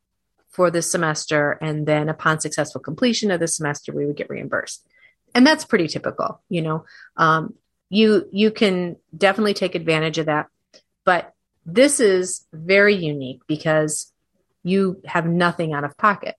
for 0.57 0.71
the 0.71 0.81
semester. 0.81 1.53
And 1.61 1.87
then 1.87 2.09
upon 2.09 2.40
successful 2.40 2.81
completion 2.81 3.31
of 3.31 3.40
the 3.40 3.47
semester, 3.47 3.92
we 3.92 4.07
would 4.07 4.16
get 4.16 4.31
reimbursed. 4.31 4.87
And 5.35 5.47
that's 5.47 5.66
pretty 5.66 5.87
typical, 5.87 6.40
you 6.49 6.62
know. 6.62 6.87
Um, 7.19 7.55
you 7.90 8.27
you 8.33 8.51
can 8.51 8.97
definitely 9.16 9.55
take 9.55 9.75
advantage 9.75 10.16
of 10.19 10.27
that. 10.27 10.47
But 11.05 11.35
this 11.66 12.01
is 12.01 12.47
very 12.53 12.95
unique 12.95 13.42
because 13.47 14.12
you 14.64 15.01
have 15.05 15.27
nothing 15.27 15.75
out 15.75 15.85
of 15.85 15.97
pocket. 15.99 16.37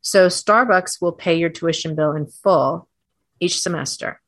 So 0.00 0.26
Starbucks 0.26 1.00
will 1.00 1.12
pay 1.12 1.36
your 1.36 1.48
tuition 1.48 1.94
bill 1.94 2.12
in 2.12 2.26
full 2.26 2.88
each 3.38 3.60
semester. 3.60 4.20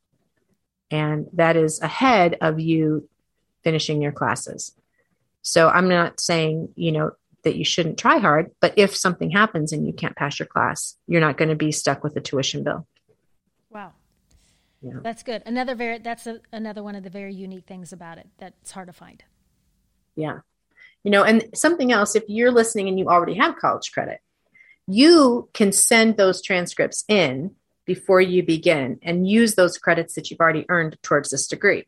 And 0.89 1.27
that 1.33 1.57
is 1.57 1.81
ahead 1.81 2.37
of 2.39 2.59
you 2.59 3.09
finishing 3.63 4.01
your 4.01 4.13
classes. 4.13 4.73
So 5.41 5.67
I'm 5.67 5.89
not 5.89 6.19
saying, 6.21 6.69
you 6.75 6.91
know, 6.91 7.11
that 7.45 7.55
you 7.55 7.63
shouldn't 7.63 7.97
try 7.97 8.17
hard. 8.17 8.51
But 8.59 8.73
if 8.75 8.95
something 8.95 9.31
happens 9.31 9.71
and 9.71 9.87
you 9.87 9.93
can't 9.93 10.15
pass 10.15 10.37
your 10.37 10.47
class, 10.47 10.97
you're 11.07 11.21
not 11.21 11.37
going 11.37 11.49
to 11.49 11.55
be 11.55 11.71
stuck 11.71 12.03
with 12.03 12.17
a 12.17 12.21
tuition 12.21 12.63
bill. 12.63 12.85
Wow. 13.69 13.93
Yeah. 14.81 14.99
That's 15.01 15.23
good. 15.23 15.41
Another 15.45 15.75
very 15.75 15.99
that's 15.99 16.27
a, 16.27 16.41
another 16.51 16.83
one 16.83 16.95
of 16.95 17.03
the 17.03 17.09
very 17.09 17.33
unique 17.33 17.65
things 17.65 17.93
about 17.93 18.17
it 18.17 18.27
that's 18.37 18.71
hard 18.71 18.87
to 18.87 18.93
find. 18.93 19.23
Yeah. 20.15 20.39
You 21.03 21.11
know, 21.11 21.23
and 21.23 21.45
something 21.55 21.91
else, 21.91 22.15
if 22.15 22.23
you're 22.27 22.51
listening 22.51 22.87
and 22.87 22.99
you 22.99 23.07
already 23.07 23.35
have 23.35 23.57
college 23.57 23.91
credit, 23.91 24.19
you 24.87 25.49
can 25.53 25.71
send 25.71 26.17
those 26.17 26.41
transcripts 26.41 27.05
in 27.07 27.55
before 27.85 28.21
you 28.21 28.43
begin 28.43 28.99
and 29.03 29.29
use 29.29 29.55
those 29.55 29.77
credits 29.77 30.15
that 30.15 30.29
you've 30.29 30.39
already 30.39 30.65
earned 30.69 30.97
towards 31.03 31.29
this 31.29 31.47
degree. 31.47 31.87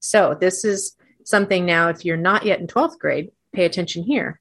So, 0.00 0.36
this 0.38 0.64
is 0.64 0.96
something 1.24 1.64
now, 1.64 1.88
if 1.88 2.04
you're 2.04 2.16
not 2.16 2.44
yet 2.44 2.60
in 2.60 2.66
12th 2.66 2.98
grade, 2.98 3.30
pay 3.52 3.64
attention 3.64 4.02
here 4.02 4.40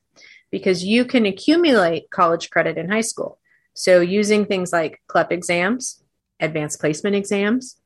because 0.54 0.86
you 0.86 1.04
can 1.04 1.26
accumulate 1.26 2.12
college 2.12 2.52
credit 2.52 2.78
in 2.78 2.88
high 2.88 3.02
school. 3.02 3.39
So, 3.74 4.02
using 4.02 4.46
things 4.46 4.72
like 4.72 5.02
CLEP 5.08 5.32
exams, 5.32 6.04
advanced 6.39 6.80
placement 6.80 7.16
exams, 7.16 7.78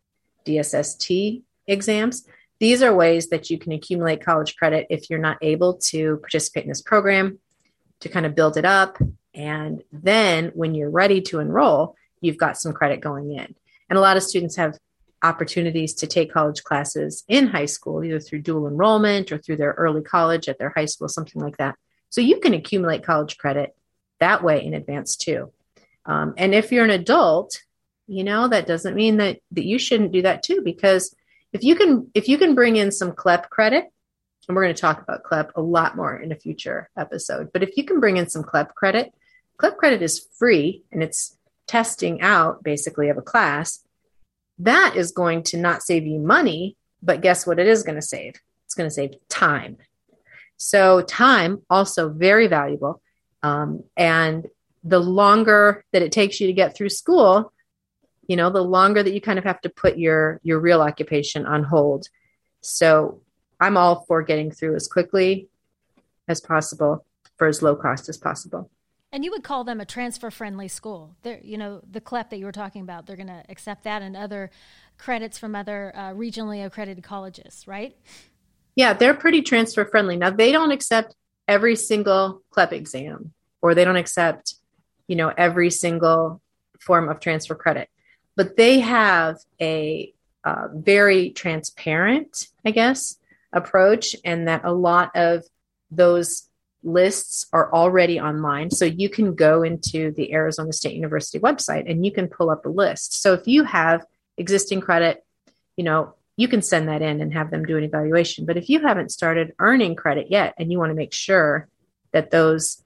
DSST 0.45 1.43
exams, 1.65 2.27
these 2.59 2.83
are 2.83 2.93
ways 2.93 3.29
that 3.29 3.49
you 3.49 3.57
can 3.57 3.71
accumulate 3.71 4.25
college 4.25 4.57
credit 4.57 4.87
if 4.89 5.09
you're 5.09 5.17
not 5.17 5.37
able 5.41 5.75
to 5.91 6.17
participate 6.17 6.65
in 6.65 6.69
this 6.69 6.81
program 6.81 7.39
to 8.01 8.09
kind 8.09 8.25
of 8.25 8.35
build 8.35 8.57
it 8.57 8.65
up. 8.65 8.97
And 9.33 9.81
then 9.93 10.51
when 10.53 10.75
you're 10.75 10.89
ready 10.89 11.21
to 11.21 11.39
enroll, 11.39 11.95
you've 12.19 12.37
got 12.37 12.57
some 12.57 12.73
credit 12.73 12.99
going 12.99 13.31
in. 13.31 13.55
And 13.89 13.97
a 13.97 14.01
lot 14.01 14.17
of 14.17 14.23
students 14.23 14.57
have 14.57 14.77
opportunities 15.23 15.93
to 15.93 16.07
take 16.07 16.33
college 16.33 16.65
classes 16.65 17.23
in 17.29 17.47
high 17.47 17.65
school, 17.65 18.03
either 18.03 18.19
through 18.19 18.41
dual 18.41 18.67
enrollment 18.67 19.31
or 19.31 19.37
through 19.37 19.55
their 19.55 19.71
early 19.77 20.01
college 20.01 20.49
at 20.49 20.59
their 20.59 20.73
high 20.75 20.83
school, 20.83 21.07
something 21.07 21.41
like 21.41 21.55
that. 21.55 21.77
So 22.09 22.21
you 22.21 22.39
can 22.39 22.53
accumulate 22.53 23.03
college 23.03 23.37
credit 23.37 23.75
that 24.19 24.43
way 24.43 24.63
in 24.63 24.73
advance 24.73 25.15
too. 25.15 25.51
Um, 26.05 26.33
and 26.37 26.53
if 26.55 26.71
you're 26.71 26.85
an 26.85 26.89
adult, 26.89 27.61
you 28.07 28.23
know 28.23 28.47
that 28.47 28.67
doesn't 28.67 28.95
mean 28.95 29.17
that 29.17 29.39
that 29.51 29.65
you 29.65 29.77
shouldn't 29.77 30.13
do 30.13 30.21
that 30.21 30.43
too, 30.43 30.61
because 30.63 31.13
if 31.51 31.63
you 31.63 31.75
can 31.75 32.09
if 32.13 32.29
you 32.29 32.37
can 32.37 32.55
bring 32.55 32.77
in 32.77 32.91
some 32.91 33.11
CLEP 33.11 33.49
credit, 33.49 33.85
and 34.47 34.55
we're 34.55 34.63
going 34.63 34.75
to 34.75 34.81
talk 34.81 35.01
about 35.01 35.23
CLEP 35.23 35.51
a 35.55 35.61
lot 35.61 35.97
more 35.97 36.15
in 36.15 36.31
a 36.31 36.35
future 36.35 36.89
episode, 36.97 37.51
but 37.51 37.63
if 37.63 37.75
you 37.75 37.83
can 37.83 37.99
bring 37.99 38.17
in 38.17 38.29
some 38.29 38.43
CLEP 38.43 38.73
credit, 38.75 39.13
CLEP 39.57 39.77
credit 39.77 40.01
is 40.01 40.25
free 40.37 40.83
and 40.91 41.03
it's 41.03 41.37
testing 41.67 42.21
out 42.21 42.63
basically 42.63 43.09
of 43.09 43.17
a 43.17 43.21
class, 43.21 43.83
that 44.59 44.95
is 44.95 45.11
going 45.11 45.43
to 45.43 45.57
not 45.57 45.83
save 45.83 46.07
you 46.07 46.19
money, 46.19 46.77
but 47.03 47.21
guess 47.21 47.45
what 47.45 47.59
it 47.59 47.67
is 47.67 47.83
going 47.83 47.95
to 47.97 48.01
save? 48.01 48.35
It's 48.65 48.73
going 48.73 48.89
to 48.89 48.93
save 48.93 49.15
time. 49.27 49.77
So, 50.57 51.01
time 51.01 51.61
also 51.69 52.09
very 52.09 52.47
valuable. 52.47 53.01
Um, 53.43 53.83
and 53.95 54.47
the 54.83 54.99
longer 54.99 55.85
that 55.93 56.01
it 56.01 56.11
takes 56.11 56.39
you 56.39 56.47
to 56.47 56.53
get 56.53 56.75
through 56.75 56.89
school, 56.89 57.53
you 58.27 58.35
know, 58.35 58.49
the 58.49 58.63
longer 58.63 59.03
that 59.03 59.13
you 59.13 59.21
kind 59.21 59.39
of 59.39 59.45
have 59.45 59.61
to 59.61 59.69
put 59.69 59.97
your 59.97 60.39
your 60.43 60.59
real 60.59 60.81
occupation 60.81 61.45
on 61.45 61.63
hold. 61.63 62.09
So, 62.61 63.21
I'm 63.59 63.77
all 63.77 64.05
for 64.07 64.21
getting 64.23 64.51
through 64.51 64.75
as 64.75 64.87
quickly 64.87 65.47
as 66.27 66.41
possible 66.41 67.05
for 67.37 67.47
as 67.47 67.61
low 67.61 67.75
cost 67.75 68.09
as 68.09 68.17
possible. 68.17 68.69
And 69.11 69.23
you 69.23 69.31
would 69.31 69.43
call 69.43 69.63
them 69.63 69.79
a 69.79 69.85
transfer 69.85 70.29
friendly 70.29 70.67
school. 70.67 71.15
They're, 71.21 71.39
you 71.41 71.57
know, 71.57 71.81
the 71.89 72.01
CLEP 72.01 72.29
that 72.29 72.37
you 72.37 72.45
were 72.45 72.51
talking 72.51 72.81
about, 72.81 73.05
they're 73.05 73.15
going 73.15 73.27
to 73.27 73.43
accept 73.47 73.83
that 73.85 74.01
and 74.01 74.17
other 74.17 74.51
credits 74.97 75.37
from 75.37 75.55
other 75.55 75.93
uh, 75.95 76.11
regionally 76.11 76.65
accredited 76.65 77.03
colleges, 77.03 77.63
right? 77.65 77.95
Yeah, 78.77 78.93
they're 78.93 79.15
pretty 79.15 79.41
transfer 79.41 79.85
friendly. 79.85 80.17
Now, 80.17 80.29
they 80.29 80.51
don't 80.51 80.71
accept 80.71 81.15
every 81.47 81.75
single 81.75 82.43
CLEP 82.51 82.73
exam 82.73 83.33
or 83.59 83.73
they 83.73 83.83
don't 83.83 83.95
accept, 83.95 84.53
you 85.07 85.15
know, 85.15 85.33
every 85.35 85.71
single 85.71 86.43
form 86.79 87.09
of 87.09 87.19
transfer 87.19 87.55
credit, 87.55 87.89
but 88.35 88.55
they 88.55 88.79
have 88.81 89.37
a 89.59 90.13
uh, 90.43 90.67
very 90.71 91.31
transparent, 91.31 92.49
I 92.63 92.69
guess, 92.69 93.17
approach, 93.51 94.15
and 94.23 94.47
that 94.47 94.63
a 94.63 94.71
lot 94.71 95.09
of 95.15 95.43
those 95.89 96.47
lists 96.83 97.47
are 97.51 97.73
already 97.73 98.19
online. 98.19 98.69
So 98.69 98.85
you 98.85 99.09
can 99.09 99.33
go 99.33 99.63
into 99.63 100.11
the 100.11 100.31
Arizona 100.33 100.71
State 100.71 100.93
University 100.93 101.39
website 101.39 101.89
and 101.89 102.05
you 102.05 102.11
can 102.11 102.27
pull 102.27 102.51
up 102.51 102.67
a 102.67 102.69
list. 102.69 103.23
So 103.23 103.33
if 103.33 103.47
you 103.47 103.63
have 103.63 104.05
existing 104.37 104.81
credit, 104.81 105.25
you 105.75 105.83
know, 105.83 106.13
you 106.37 106.47
can 106.47 106.61
send 106.61 106.87
that 106.87 107.01
in 107.01 107.19
and 107.19 107.33
have 107.33 107.49
them 107.49 107.65
do 107.65 107.77
an 107.77 107.83
evaluation. 107.83 108.45
But 108.45 108.57
if 108.57 108.69
you 108.69 108.79
haven't 108.79 109.11
started 109.11 109.53
earning 109.59 109.95
credit 109.95 110.27
yet 110.29 110.53
and 110.57 110.71
you 110.71 110.77
want 110.77 110.91
to 110.91 110.95
make 110.95 111.13
sure 111.13 111.67
that 112.11 112.29
those, 112.29 112.83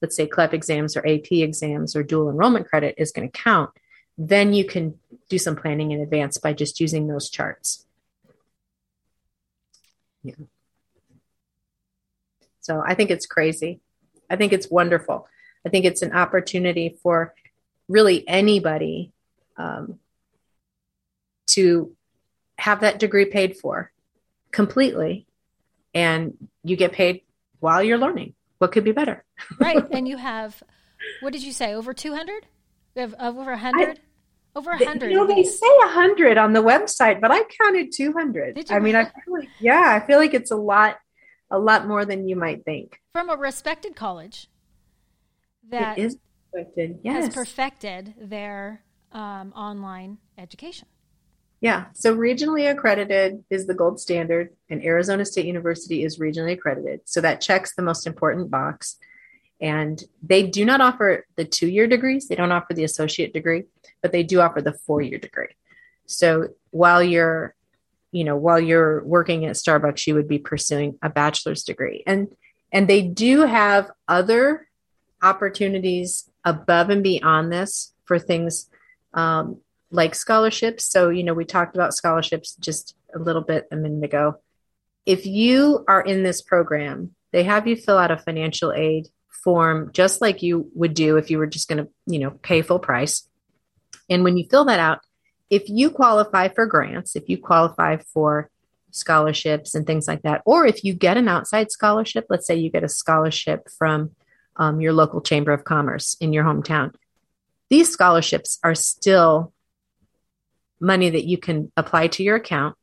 let's 0.00 0.16
say, 0.16 0.26
CLEP 0.26 0.54
exams 0.54 0.96
or 0.96 1.06
AP 1.06 1.30
exams 1.30 1.94
or 1.94 2.02
dual 2.02 2.30
enrollment 2.30 2.66
credit 2.66 2.94
is 2.96 3.12
going 3.12 3.30
to 3.30 3.38
count, 3.38 3.70
then 4.16 4.54
you 4.54 4.64
can 4.64 4.98
do 5.28 5.38
some 5.38 5.54
planning 5.54 5.92
in 5.92 6.00
advance 6.00 6.38
by 6.38 6.54
just 6.54 6.80
using 6.80 7.06
those 7.06 7.28
charts. 7.28 7.86
Yeah. 10.22 10.34
So 12.60 12.82
I 12.84 12.94
think 12.94 13.10
it's 13.10 13.26
crazy. 13.26 13.80
I 14.30 14.36
think 14.36 14.52
it's 14.54 14.70
wonderful. 14.70 15.28
I 15.64 15.68
think 15.68 15.84
it's 15.84 16.02
an 16.02 16.12
opportunity 16.12 16.98
for 17.02 17.34
really 17.86 18.26
anybody 18.26 19.12
um, 19.58 19.98
to 21.48 21.94
have 22.58 22.80
that 22.80 22.98
degree 22.98 23.24
paid 23.24 23.56
for 23.56 23.92
completely, 24.50 25.26
and 25.94 26.34
you 26.62 26.76
get 26.76 26.92
paid 26.92 27.22
while 27.60 27.82
you're 27.82 27.98
learning. 27.98 28.34
What 28.58 28.72
could 28.72 28.84
be 28.84 28.92
better? 28.92 29.24
right. 29.60 29.84
And 29.92 30.06
you 30.08 30.16
have, 30.16 30.62
what 31.20 31.32
did 31.32 31.42
you 31.42 31.52
say, 31.52 31.74
over 31.74 31.94
200? 31.94 32.46
We 32.94 33.02
have 33.02 33.14
over 33.18 33.50
100? 33.52 34.00
Over 34.56 34.72
a 34.72 34.84
hundred. 34.84 35.10
You 35.12 35.18
know, 35.18 35.26
they 35.26 35.44
say 35.44 35.68
a 35.84 35.88
hundred 35.88 36.36
on 36.36 36.52
the 36.52 36.62
website, 36.62 37.20
but 37.20 37.30
I 37.30 37.44
counted 37.62 37.92
two 37.92 38.12
hundred. 38.12 38.58
I 38.70 38.80
mean, 38.80 38.96
I 38.96 39.04
feel 39.04 39.34
like 39.38 39.48
yeah, 39.60 40.00
I 40.02 40.04
feel 40.04 40.18
like 40.18 40.34
it's 40.34 40.50
a 40.50 40.56
lot 40.56 40.96
a 41.48 41.58
lot 41.60 41.86
more 41.86 42.04
than 42.04 42.26
you 42.26 42.34
might 42.34 42.64
think. 42.64 43.00
From 43.12 43.30
a 43.30 43.36
respected 43.36 43.94
college 43.94 44.48
that 45.68 45.98
it 45.98 46.06
is 46.06 46.16
respected. 46.52 46.98
Yes. 47.02 47.26
has 47.26 47.34
perfected 47.34 48.14
their 48.20 48.82
um, 49.12 49.52
online 49.54 50.18
education. 50.36 50.88
Yeah. 51.60 51.86
So 51.94 52.16
regionally 52.16 52.70
accredited 52.70 53.42
is 53.50 53.66
the 53.66 53.74
gold 53.74 54.00
standard, 54.00 54.50
and 54.70 54.82
Arizona 54.84 55.24
State 55.24 55.46
University 55.46 56.04
is 56.04 56.18
regionally 56.18 56.52
accredited. 56.52 57.00
So 57.04 57.20
that 57.20 57.40
checks 57.40 57.74
the 57.74 57.82
most 57.82 58.06
important 58.06 58.50
box. 58.50 58.96
And 59.60 60.00
they 60.22 60.46
do 60.46 60.64
not 60.64 60.80
offer 60.80 61.26
the 61.34 61.44
two 61.44 61.66
year 61.66 61.88
degrees, 61.88 62.28
they 62.28 62.36
don't 62.36 62.52
offer 62.52 62.74
the 62.74 62.84
associate 62.84 63.32
degree, 63.32 63.64
but 64.02 64.12
they 64.12 64.22
do 64.22 64.40
offer 64.40 64.62
the 64.62 64.72
four 64.72 65.02
year 65.02 65.18
degree. 65.18 65.56
So 66.06 66.50
while 66.70 67.02
you're 67.02 67.54
you 68.12 68.24
know 68.24 68.36
while 68.36 68.60
you're 68.60 69.04
working 69.04 69.44
at 69.44 69.56
starbucks 69.56 70.06
you 70.06 70.14
would 70.14 70.28
be 70.28 70.38
pursuing 70.38 70.98
a 71.02 71.10
bachelor's 71.10 71.62
degree 71.62 72.02
and 72.06 72.34
and 72.72 72.88
they 72.88 73.02
do 73.02 73.42
have 73.42 73.90
other 74.06 74.66
opportunities 75.22 76.30
above 76.44 76.90
and 76.90 77.02
beyond 77.02 77.52
this 77.52 77.92
for 78.04 78.18
things 78.18 78.70
um, 79.14 79.60
like 79.90 80.14
scholarships. 80.14 80.84
So 80.84 81.10
you 81.10 81.22
know 81.24 81.34
we 81.34 81.44
talked 81.44 81.76
about 81.76 81.94
scholarships 81.94 82.54
just 82.56 82.94
a 83.14 83.18
little 83.18 83.42
bit 83.42 83.66
a 83.70 83.76
minute 83.76 84.04
ago. 84.04 84.36
If 85.06 85.26
you 85.26 85.84
are 85.88 86.02
in 86.02 86.22
this 86.22 86.42
program 86.42 87.14
they 87.30 87.44
have 87.44 87.66
you 87.66 87.76
fill 87.76 87.98
out 87.98 88.10
a 88.10 88.16
financial 88.16 88.72
aid 88.72 89.08
form 89.44 89.90
just 89.92 90.20
like 90.20 90.42
you 90.42 90.70
would 90.74 90.94
do 90.94 91.16
if 91.16 91.30
you 91.30 91.38
were 91.38 91.46
just 91.46 91.68
going 91.68 91.84
to 91.84 91.90
you 92.06 92.18
know 92.18 92.30
pay 92.30 92.62
full 92.62 92.78
price. 92.78 93.28
And 94.10 94.24
when 94.24 94.36
you 94.36 94.46
fill 94.48 94.64
that 94.66 94.80
out 94.80 95.00
if 95.50 95.68
you 95.68 95.90
qualify 95.90 96.48
for 96.48 96.66
grants, 96.66 97.16
if 97.16 97.28
you 97.28 97.38
qualify 97.38 97.96
for 97.96 98.50
scholarships 98.90 99.74
and 99.74 99.86
things 99.86 100.06
like 100.06 100.22
that, 100.22 100.42
or 100.44 100.66
if 100.66 100.84
you 100.84 100.94
get 100.94 101.16
an 101.16 101.28
outside 101.28 101.70
scholarship, 101.70 102.26
let's 102.28 102.46
say 102.46 102.56
you 102.56 102.70
get 102.70 102.84
a 102.84 102.88
scholarship 102.88 103.68
from 103.78 104.10
um, 104.56 104.80
your 104.80 104.92
local 104.92 105.20
chamber 105.20 105.52
of 105.52 105.64
commerce 105.64 106.16
in 106.20 106.32
your 106.32 106.44
hometown, 106.44 106.94
these 107.70 107.90
scholarships 107.90 108.58
are 108.62 108.74
still 108.74 109.52
money 110.80 111.10
that 111.10 111.24
you 111.24 111.38
can 111.38 111.72
apply 111.76 112.08
to 112.08 112.22
your 112.22 112.36
account 112.36 112.76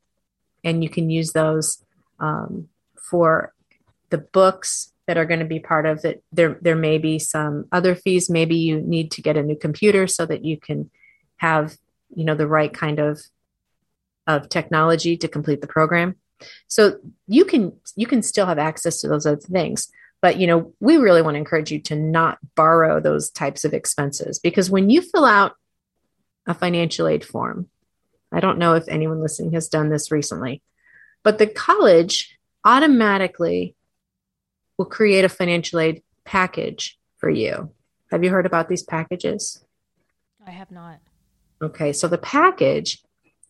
and 0.64 0.84
you 0.84 0.90
can 0.90 1.10
use 1.10 1.32
those 1.32 1.84
um, 2.20 2.70
for 2.98 3.54
the 4.10 4.18
books 4.18 4.92
that 5.08 5.18
are 5.18 5.26
going 5.26 5.40
to 5.40 5.46
be 5.46 5.60
part 5.60 5.86
of 5.86 6.04
it. 6.04 6.24
There, 6.32 6.58
there 6.62 6.76
may 6.76 6.98
be 6.98 7.20
some 7.20 7.66
other 7.72 7.96
fees. 7.96 8.30
Maybe 8.30 8.56
you 8.56 8.82
need 8.82 9.12
to 9.12 9.22
get 9.22 9.38
a 9.38 9.44
new 9.44 9.56
computer 9.56 10.08
so 10.08 10.26
that 10.26 10.44
you 10.44 10.60
can 10.60 10.90
have 11.38 11.78
you 12.14 12.24
know 12.24 12.36
the 12.36 12.48
right 12.48 12.74
kind 12.74 13.00
of 13.00 13.22
of 14.28 14.50
technology 14.50 15.18
to 15.18 15.28
complete 15.28 15.62
the 15.62 15.68
program 15.68 16.16
so 16.68 16.98
you 17.28 17.46
can 17.46 17.74
you 17.96 18.08
can 18.08 18.22
still 18.22 18.46
have 18.46 18.58
access 18.58 19.02
to 19.02 19.08
those 19.08 19.26
other 19.26 19.40
things 19.40 19.90
but 20.22 20.38
you 20.38 20.48
know 20.48 20.74
we 20.80 20.98
really 20.98 21.22
want 21.22 21.36
to 21.36 21.40
encourage 21.40 21.72
you 21.72 21.80
to 21.80 21.96
not 21.96 22.38
borrow 22.56 23.00
those 23.00 23.30
types 23.30 23.66
of 23.66 23.74
expenses 23.74 24.40
because 24.40 24.70
when 24.70 24.90
you 24.90 25.02
fill 25.02 25.26
out 25.26 25.54
a 26.48 26.54
financial 26.54 27.08
aid 27.08 27.24
form 27.24 27.68
i 28.36 28.40
don't 28.40 28.60
know 28.60 28.74
if 28.76 28.88
anyone 28.88 29.22
listening 29.22 29.54
has 29.54 29.68
done 29.70 29.90
this 29.90 30.12
recently 30.12 30.62
but 31.24 31.38
the 31.38 31.48
college 31.48 32.38
automatically 32.64 33.76
will 34.78 34.86
create 34.86 35.26
a 35.26 35.30
financial 35.30 35.80
aid 35.80 36.04
package 36.26 37.00
for 37.18 37.30
you 37.30 37.72
have 38.12 38.24
you 38.24 38.30
heard 38.30 38.46
about 38.46 38.70
these 38.70 38.84
packages 38.84 39.64
i 40.46 40.52
have 40.52 40.70
not 40.70 41.00
Okay, 41.62 41.94
so 41.94 42.08
the 42.08 42.18
package, 42.18 43.02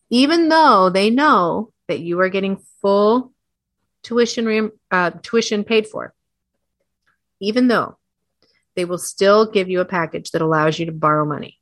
even 0.09 0.49
though 0.49 0.89
they 0.89 1.09
know 1.09 1.71
that 1.87 1.99
you 1.99 2.19
are 2.19 2.29
getting 2.29 2.61
full 2.81 3.33
tuition 4.03 4.71
uh, 4.91 5.11
tuition 5.21 5.63
paid 5.63 5.87
for, 5.87 6.13
even 7.39 7.67
though 7.67 7.97
they 8.75 8.85
will 8.85 8.99
still 8.99 9.49
give 9.49 9.69
you 9.69 9.81
a 9.81 9.85
package 9.85 10.31
that 10.31 10.41
allows 10.41 10.77
you 10.77 10.85
to 10.85 10.91
borrow 10.91 11.25
money. 11.25 11.57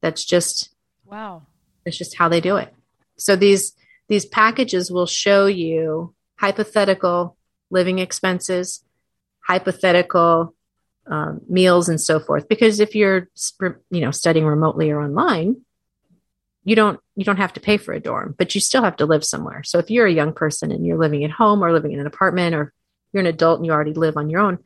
That's 0.00 0.24
just 0.24 0.72
wow. 1.04 1.42
That's 1.84 1.98
just 1.98 2.16
how 2.16 2.28
they 2.28 2.40
do 2.40 2.56
it. 2.56 2.72
So 3.16 3.36
these 3.36 3.74
these 4.08 4.26
packages 4.26 4.90
will 4.90 5.06
show 5.06 5.46
you 5.46 6.14
hypothetical 6.36 7.36
living 7.70 7.98
expenses, 7.98 8.84
hypothetical 9.40 10.54
um, 11.06 11.40
meals, 11.48 11.88
and 11.88 12.00
so 12.00 12.20
forth. 12.20 12.48
Because 12.48 12.80
if 12.80 12.94
you're 12.94 13.28
you 13.90 14.00
know 14.00 14.10
studying 14.10 14.46
remotely 14.46 14.90
or 14.90 15.00
online, 15.00 15.62
you 16.64 16.76
don't 16.76 16.98
you 17.16 17.24
don't 17.24 17.36
have 17.36 17.52
to 17.54 17.60
pay 17.60 17.76
for 17.76 17.92
a 17.92 18.00
dorm, 18.00 18.34
but 18.36 18.54
you 18.54 18.60
still 18.60 18.82
have 18.82 18.96
to 18.96 19.06
live 19.06 19.24
somewhere. 19.24 19.62
So 19.62 19.78
if 19.78 19.90
you're 19.90 20.06
a 20.06 20.12
young 20.12 20.32
person 20.32 20.72
and 20.72 20.84
you're 20.84 20.98
living 20.98 21.24
at 21.24 21.30
home 21.30 21.62
or 21.62 21.72
living 21.72 21.92
in 21.92 22.00
an 22.00 22.06
apartment, 22.06 22.54
or 22.54 22.72
you're 23.12 23.20
an 23.20 23.26
adult 23.26 23.58
and 23.58 23.66
you 23.66 23.72
already 23.72 23.92
live 23.92 24.16
on 24.16 24.30
your 24.30 24.40
own, 24.40 24.58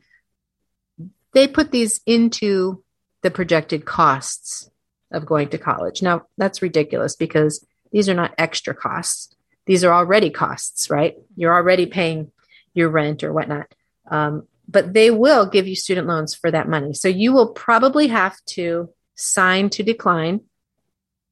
they 1.33 1.47
put 1.47 1.71
these 1.71 2.01
into 2.05 2.83
the 3.21 3.31
projected 3.31 3.85
costs 3.85 4.68
of 5.11 5.25
going 5.25 5.49
to 5.49 5.57
college. 5.57 6.01
Now, 6.01 6.23
that's 6.37 6.61
ridiculous 6.61 7.15
because 7.15 7.65
these 7.91 8.09
are 8.09 8.13
not 8.13 8.33
extra 8.37 8.73
costs. 8.73 9.35
These 9.65 9.83
are 9.83 9.93
already 9.93 10.29
costs, 10.29 10.89
right? 10.89 11.15
You're 11.35 11.53
already 11.53 11.85
paying 11.85 12.31
your 12.73 12.89
rent 12.89 13.23
or 13.23 13.33
whatnot. 13.33 13.73
Um, 14.07 14.47
but 14.67 14.93
they 14.93 15.09
will 15.09 15.47
give 15.47 15.67
you 15.67 15.75
student 15.75 16.07
loans 16.07 16.35
for 16.35 16.51
that 16.51 16.67
money. 16.67 16.93
So 16.93 17.07
you 17.07 17.33
will 17.33 17.49
probably 17.53 18.07
have 18.07 18.37
to 18.47 18.89
sign 19.15 19.69
to 19.71 19.83
decline 19.83 20.41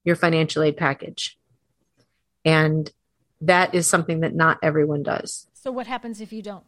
your 0.03 0.15
financial 0.15 0.63
aid 0.63 0.77
package. 0.77 1.37
And 2.43 2.91
that 3.41 3.75
is 3.75 3.87
something 3.87 4.21
that 4.21 4.33
not 4.33 4.57
everyone 4.63 5.03
does. 5.03 5.47
So, 5.53 5.71
what 5.71 5.85
happens 5.85 6.21
if 6.21 6.31
you 6.31 6.41
don't 6.41 6.63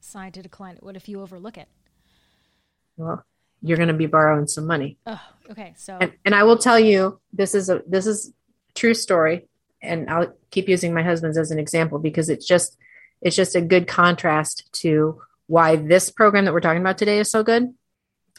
sign 0.00 0.32
to 0.32 0.42
decline 0.42 0.76
it? 0.76 0.82
What 0.82 0.96
if 0.96 1.08
you 1.08 1.20
overlook 1.20 1.58
it? 1.58 1.68
well, 2.96 3.24
you're 3.62 3.76
going 3.76 3.88
to 3.88 3.94
be 3.94 4.06
borrowing 4.06 4.46
some 4.46 4.66
money. 4.66 4.96
Oh, 5.06 5.20
okay. 5.50 5.74
So, 5.76 5.96
and, 6.00 6.12
and 6.24 6.34
I 6.34 6.44
will 6.44 6.58
tell 6.58 6.78
you, 6.78 7.20
this 7.32 7.54
is 7.54 7.70
a 7.70 7.82
this 7.86 8.06
is 8.06 8.32
true 8.74 8.94
story, 8.94 9.46
and 9.82 10.08
I'll 10.10 10.32
keep 10.50 10.68
using 10.68 10.94
my 10.94 11.02
husband's 11.02 11.38
as 11.38 11.50
an 11.50 11.58
example 11.58 11.98
because 11.98 12.28
it's 12.28 12.46
just 12.46 12.76
it's 13.22 13.36
just 13.36 13.56
a 13.56 13.60
good 13.60 13.88
contrast 13.88 14.70
to 14.80 15.20
why 15.46 15.76
this 15.76 16.10
program 16.10 16.44
that 16.44 16.52
we're 16.52 16.60
talking 16.60 16.80
about 16.80 16.98
today 16.98 17.18
is 17.18 17.30
so 17.30 17.42
good. 17.42 17.74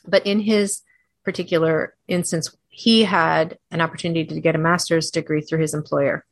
But 0.07 0.25
in 0.25 0.39
his 0.39 0.81
particular 1.23 1.95
instance, 2.07 2.55
he 2.69 3.03
had 3.03 3.57
an 3.71 3.81
opportunity 3.81 4.25
to 4.25 4.39
get 4.39 4.55
a 4.55 4.59
master's 4.59 5.11
degree 5.11 5.41
through 5.41 5.59
his 5.59 5.73
employer, 5.73 6.25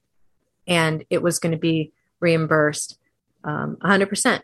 and 0.67 1.03
it 1.09 1.21
was 1.21 1.39
going 1.39 1.51
to 1.51 1.57
be 1.57 1.91
reimbursed 2.19 2.97
um, 3.43 3.77
100% 3.83 4.41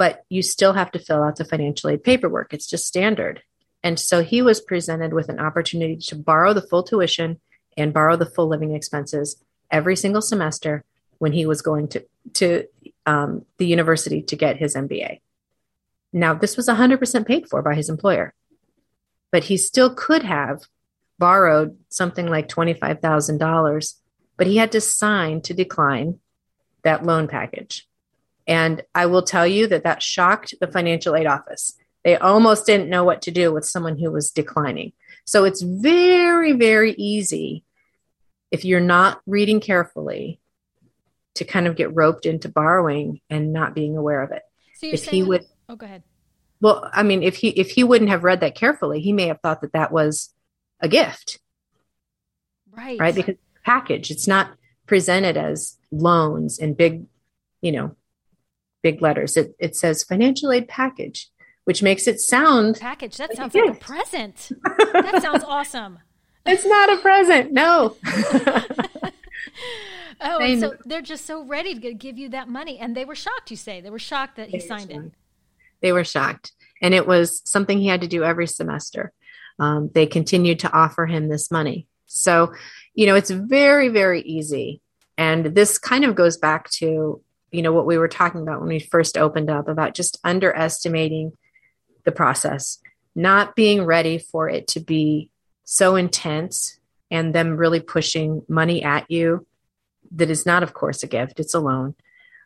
but 0.00 0.24
you 0.30 0.40
still 0.40 0.72
have 0.72 0.90
to 0.90 0.98
fill 0.98 1.22
out 1.22 1.36
the 1.36 1.44
financial 1.44 1.90
aid 1.90 2.02
paperwork. 2.02 2.54
It's 2.54 2.66
just 2.66 2.86
standard. 2.86 3.42
And 3.82 4.00
so 4.00 4.22
he 4.22 4.40
was 4.40 4.58
presented 4.58 5.12
with 5.12 5.28
an 5.28 5.38
opportunity 5.38 5.98
to 6.06 6.16
borrow 6.16 6.54
the 6.54 6.62
full 6.62 6.82
tuition 6.82 7.38
and 7.76 7.92
borrow 7.92 8.16
the 8.16 8.24
full 8.24 8.48
living 8.48 8.74
expenses 8.74 9.44
every 9.70 9.96
single 9.96 10.22
semester 10.22 10.84
when 11.18 11.32
he 11.32 11.44
was 11.44 11.60
going 11.60 11.88
to, 11.88 12.06
to 12.32 12.64
um, 13.04 13.44
the 13.58 13.66
university 13.66 14.22
to 14.22 14.36
get 14.36 14.56
his 14.56 14.74
MBA. 14.74 15.20
Now, 16.14 16.32
this 16.32 16.56
was 16.56 16.66
100% 16.66 17.26
paid 17.26 17.50
for 17.50 17.60
by 17.60 17.74
his 17.74 17.90
employer, 17.90 18.32
but 19.30 19.44
he 19.44 19.58
still 19.58 19.94
could 19.94 20.22
have 20.22 20.62
borrowed 21.18 21.76
something 21.90 22.26
like 22.26 22.48
$25,000, 22.48 23.94
but 24.38 24.46
he 24.46 24.56
had 24.56 24.72
to 24.72 24.80
sign 24.80 25.42
to 25.42 25.52
decline 25.52 26.20
that 26.84 27.04
loan 27.04 27.28
package. 27.28 27.86
And 28.50 28.82
I 28.96 29.06
will 29.06 29.22
tell 29.22 29.46
you 29.46 29.68
that 29.68 29.84
that 29.84 30.02
shocked 30.02 30.54
the 30.60 30.66
financial 30.66 31.14
aid 31.14 31.26
office. 31.26 31.78
They 32.04 32.16
almost 32.16 32.66
didn't 32.66 32.90
know 32.90 33.04
what 33.04 33.22
to 33.22 33.30
do 33.30 33.52
with 33.52 33.64
someone 33.64 33.96
who 33.96 34.10
was 34.10 34.32
declining. 34.32 34.92
So 35.24 35.44
it's 35.44 35.62
very, 35.62 36.52
very 36.52 36.92
easy 36.94 37.64
if 38.50 38.64
you're 38.64 38.80
not 38.80 39.20
reading 39.24 39.60
carefully 39.60 40.40
to 41.36 41.44
kind 41.44 41.68
of 41.68 41.76
get 41.76 41.94
roped 41.94 42.26
into 42.26 42.48
borrowing 42.48 43.20
and 43.30 43.52
not 43.52 43.72
being 43.72 43.96
aware 43.96 44.20
of 44.20 44.32
it. 44.32 44.42
So 44.78 44.88
if 44.88 45.04
he 45.04 45.22
would, 45.22 45.44
oh, 45.68 45.76
go 45.76 45.86
ahead. 45.86 46.02
Well, 46.60 46.90
I 46.92 47.04
mean, 47.04 47.22
if 47.22 47.36
he 47.36 47.50
if 47.50 47.70
he 47.70 47.84
wouldn't 47.84 48.10
have 48.10 48.24
read 48.24 48.40
that 48.40 48.56
carefully, 48.56 49.00
he 49.00 49.12
may 49.12 49.28
have 49.28 49.40
thought 49.40 49.60
that 49.60 49.74
that 49.74 49.92
was 49.92 50.34
a 50.80 50.88
gift, 50.88 51.38
right? 52.72 52.98
Right, 52.98 53.14
because 53.14 53.36
package. 53.64 54.10
It's 54.10 54.26
not 54.26 54.50
presented 54.86 55.36
as 55.36 55.78
loans 55.92 56.58
and 56.58 56.76
big, 56.76 57.04
you 57.62 57.70
know, 57.70 57.94
big 58.82 59.02
letters. 59.02 59.36
It, 59.36 59.54
it 59.58 59.76
says 59.76 60.04
financial 60.04 60.52
aid 60.52 60.68
package, 60.68 61.28
which 61.64 61.82
makes 61.82 62.06
it 62.06 62.20
sound 62.20 62.78
package. 62.80 63.16
That 63.16 63.30
like 63.30 63.38
sounds 63.38 63.54
like 63.54 63.70
a 63.70 63.74
present. 63.74 64.50
that 64.92 65.22
sounds 65.22 65.44
awesome. 65.44 65.98
It's 66.46 66.66
not 66.66 66.92
a 66.92 66.96
present. 66.98 67.52
No. 67.52 67.96
oh, 70.20 70.58
so 70.58 70.74
they're 70.84 71.02
just 71.02 71.26
so 71.26 71.44
ready 71.44 71.78
to 71.78 71.94
give 71.94 72.18
you 72.18 72.30
that 72.30 72.48
money. 72.48 72.78
And 72.78 72.96
they 72.96 73.04
were 73.04 73.14
shocked, 73.14 73.50
you 73.50 73.56
say. 73.56 73.80
They 73.80 73.90
were 73.90 73.98
shocked 73.98 74.36
that 74.36 74.48
he 74.48 74.58
they 74.58 74.66
signed 74.66 74.90
it. 74.90 75.12
They 75.80 75.92
were 75.92 76.04
shocked. 76.04 76.52
And 76.82 76.94
it 76.94 77.06
was 77.06 77.42
something 77.44 77.78
he 77.78 77.88
had 77.88 78.00
to 78.00 78.08
do 78.08 78.24
every 78.24 78.46
semester. 78.46 79.12
Um, 79.58 79.90
they 79.94 80.06
continued 80.06 80.60
to 80.60 80.72
offer 80.72 81.06
him 81.06 81.28
this 81.28 81.50
money. 81.50 81.86
So, 82.06 82.54
you 82.94 83.06
know, 83.06 83.14
it's 83.14 83.30
very, 83.30 83.88
very 83.88 84.22
easy. 84.22 84.80
And 85.18 85.54
this 85.54 85.78
kind 85.78 86.04
of 86.04 86.14
goes 86.14 86.38
back 86.38 86.70
to 86.70 87.20
you 87.50 87.62
know 87.62 87.72
what 87.72 87.86
we 87.86 87.98
were 87.98 88.08
talking 88.08 88.42
about 88.42 88.60
when 88.60 88.68
we 88.68 88.78
first 88.78 89.18
opened 89.18 89.50
up 89.50 89.68
about 89.68 89.94
just 89.94 90.18
underestimating 90.24 91.32
the 92.04 92.12
process 92.12 92.78
not 93.14 93.56
being 93.56 93.84
ready 93.84 94.18
for 94.18 94.48
it 94.48 94.68
to 94.68 94.80
be 94.80 95.30
so 95.64 95.96
intense 95.96 96.78
and 97.10 97.34
them 97.34 97.56
really 97.56 97.80
pushing 97.80 98.42
money 98.48 98.82
at 98.82 99.10
you 99.10 99.46
that 100.12 100.30
is 100.30 100.46
not 100.46 100.62
of 100.62 100.74
course 100.74 101.02
a 101.02 101.06
gift 101.06 101.40
it's 101.40 101.54
a 101.54 101.60
loan 101.60 101.94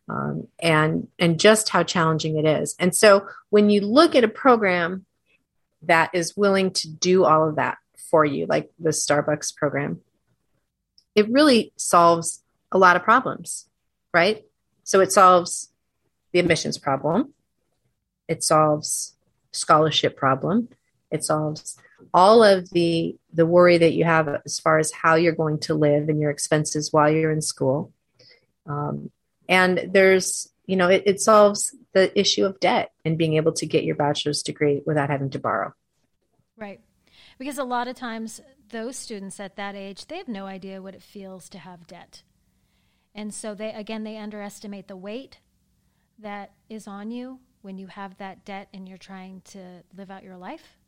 um, 0.09 0.49
and 0.59 1.09
and 1.19 1.40
just 1.40 1.71
how 1.71 1.83
challenging 1.83 2.37
it 2.37 2.45
is. 2.45 2.77
And 2.79 2.95
so 2.95 3.27
when 3.51 3.71
you 3.71 3.81
look 3.81 4.14
at 4.14 4.25
a 4.25 4.29
program 4.29 5.07
that 5.83 6.11
is 6.12 6.37
willing 6.37 6.73
to 6.73 6.88
do 6.88 7.25
all 7.25 7.49
of 7.49 7.57
that 7.57 7.79
for 8.11 8.25
you 8.25 8.47
like 8.47 8.71
the 8.79 8.90
starbucks 8.90 9.55
program 9.55 10.01
it 11.14 11.29
really 11.31 11.73
solves 11.77 12.43
a 12.71 12.79
lot 12.79 12.97
of 12.97 13.03
problems 13.03 13.67
right 14.12 14.45
so 14.85 15.01
it 15.01 15.12
solves 15.12 15.70
the 16.33 16.38
admissions 16.38 16.79
problem. 16.79 17.35
It 18.29 18.42
solves 18.42 19.16
scholarship 19.53 20.16
problem. 20.16 20.68
It 21.11 21.25
solves 21.25 21.77
all 22.12 22.42
of 22.42 22.70
the 22.70 23.16
the 23.33 23.47
worry 23.47 23.79
that 23.79 23.94
you 23.94 24.05
have 24.05 24.29
as 24.44 24.59
far 24.61 24.79
as 24.79 24.92
how 24.92 25.14
you're 25.14 25.35
going 25.35 25.59
to 25.61 25.75
live 25.75 26.09
and 26.09 26.20
your 26.20 26.31
expenses 26.31 26.92
while 26.92 27.11
you're 27.11 27.31
in 27.31 27.40
school. 27.40 27.92
Um, 28.66 29.11
and 29.49 29.90
there's 29.92 30.49
you 30.66 30.77
know 30.77 30.88
it, 30.88 31.03
it 31.07 31.20
solves 31.20 31.75
the 31.92 32.16
issue 32.18 32.44
of 32.44 32.61
debt 32.61 32.90
and 33.05 33.16
being 33.16 33.35
able 33.35 33.53
to 33.53 33.66
get 33.66 33.85
your 33.85 33.97
bachelor's 33.97 34.42
degree 34.42 34.83
without 34.85 35.11
having 35.11 35.31
to 35.31 35.38
borrow. 35.38 35.73
Right. 36.57 36.81
Because 37.38 37.59
a 37.59 37.64
lot 37.64 37.88
of 37.88 37.97
times 37.97 38.40
those 38.70 38.97
students 38.97 39.40
at 39.40 39.57
that 39.57 39.75
age, 39.75 40.07
they 40.07 40.16
have 40.18 40.29
no 40.29 40.47
idea 40.47 40.83
what 40.83 40.94
it 40.94 41.03
feels 41.03 41.49
to 41.51 41.59
have 41.59 41.87
debt. 41.87 42.23
And 43.14 43.33
so 43.33 43.55
they 43.55 43.72
again 43.72 44.05
they 44.05 44.16
underestimate 44.16 44.88
the 44.88 44.96
weight 44.96 45.38
that 46.18 46.53
is 46.68 46.87
on 46.87 47.11
you 47.11 47.40
when 47.62 47.79
you 47.79 47.87
have 47.87 48.16
that 48.18 48.44
debt 48.44 48.68
and 48.74 48.88
you're 48.88 48.98
trying 48.98 49.40
to 49.44 49.83
live 49.96 50.11
out 50.11 50.22
your 50.22 50.37
life 50.37 50.79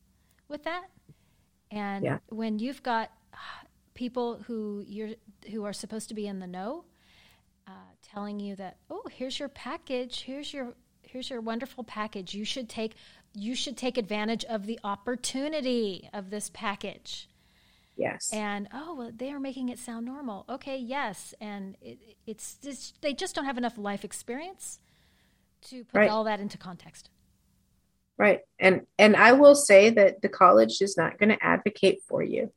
with 0.49 0.65
that. 0.65 0.85
And 1.71 2.05
yeah. 2.05 2.19
when 2.29 2.59
you've 2.59 2.83
got 2.83 3.11
people 3.95 4.41
who 4.47 4.85
you're 4.87 5.11
who 5.51 5.65
are 5.65 5.73
supposed 5.73 6.09
to 6.09 6.15
be 6.15 6.27
in 6.27 6.39
the 6.39 6.47
know 6.47 6.85
uh, 7.67 7.73
telling 8.03 8.39
you 8.39 8.55
that 8.55 8.77
oh 8.91 9.03
here's 9.11 9.39
your 9.41 9.49
package 9.49 10.23
here's 10.23 10.53
your 10.53 10.75
here's 11.03 11.31
your 11.31 11.41
wonderful 11.41 11.83
package 11.83 12.35
you 12.35 12.45
should 12.45 12.69
take 12.69 12.95
you 13.33 13.55
should 13.55 13.77
take 13.77 13.99
advantage 13.99 14.45
of 14.45 14.67
the 14.67 14.79
opportunity 14.85 16.09
of 16.13 16.31
this 16.31 16.51
package 16.53 17.29
Yes. 17.97 18.31
And 18.33 18.69
oh, 18.73 18.95
well, 18.95 19.11
they 19.15 19.31
are 19.31 19.41
making 19.41 19.69
it 19.71 19.79
sound 19.79 20.05
normal. 20.05 20.45
Okay, 20.49 20.77
yes. 20.77 21.35
And 21.41 21.77
it, 21.81 21.99
it's 22.27 22.57
just, 22.63 23.01
they 23.01 23.15
just 23.15 23.35
don't 23.35 23.47
have 23.47 23.59
enough 23.59 23.79
life 23.79 24.05
experience 24.05 24.81
to 25.63 25.85
put 25.85 25.99
right. 25.99 26.11
all 26.11 26.25
that 26.25 26.41
into 26.41 26.59
context. 26.59 27.11
Right. 28.19 28.41
And 28.59 28.87
and 28.99 29.15
I 29.15 29.33
will 29.33 29.55
say 29.55 29.91
that 29.91 30.23
the 30.23 30.29
college 30.31 30.81
is 30.81 30.97
not 30.97 31.19
going 31.19 31.29
to 31.29 31.45
advocate 31.45 32.01
for 32.09 32.23
you. 32.23 32.51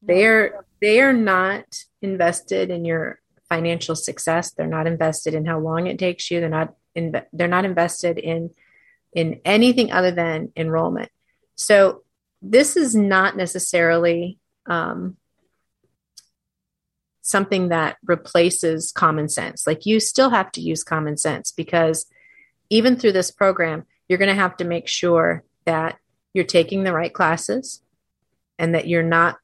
They 0.00 0.26
are 0.26 0.64
they 0.80 1.00
are 1.00 1.12
not 1.12 1.64
invested 2.00 2.70
in 2.70 2.84
your 2.84 3.20
financial 3.48 3.96
success. 3.96 4.52
They're 4.52 4.66
not 4.66 4.86
invested 4.86 5.34
in 5.34 5.44
how 5.44 5.58
long 5.58 5.86
it 5.86 5.98
takes 5.98 6.30
you. 6.30 6.40
They're 6.40 6.48
not 6.48 6.74
in, 6.94 7.20
they're 7.32 7.48
not 7.48 7.64
invested 7.64 8.18
in 8.18 8.50
in 9.12 9.40
anything 9.44 9.92
other 9.92 10.12
than 10.12 10.52
enrollment. 10.56 11.10
So 11.56 12.02
this 12.40 12.76
is 12.76 12.94
not 12.94 13.36
necessarily 13.36 14.38
um, 14.66 15.16
something 17.22 17.68
that 17.68 17.96
replaces 18.04 18.92
common 18.92 19.28
sense. 19.28 19.66
Like 19.66 19.86
you 19.86 20.00
still 20.00 20.30
have 20.30 20.50
to 20.52 20.60
use 20.60 20.84
common 20.84 21.16
sense 21.16 21.52
because 21.52 22.06
even 22.68 22.96
through 22.96 23.12
this 23.12 23.30
program, 23.30 23.86
you're 24.08 24.18
going 24.18 24.28
to 24.28 24.34
have 24.34 24.56
to 24.58 24.64
make 24.64 24.88
sure 24.88 25.44
that 25.64 25.98
you're 26.34 26.44
taking 26.44 26.82
the 26.82 26.92
right 26.92 27.12
classes 27.12 27.82
and 28.58 28.74
that 28.74 28.88
you're 28.88 29.02
not 29.02 29.38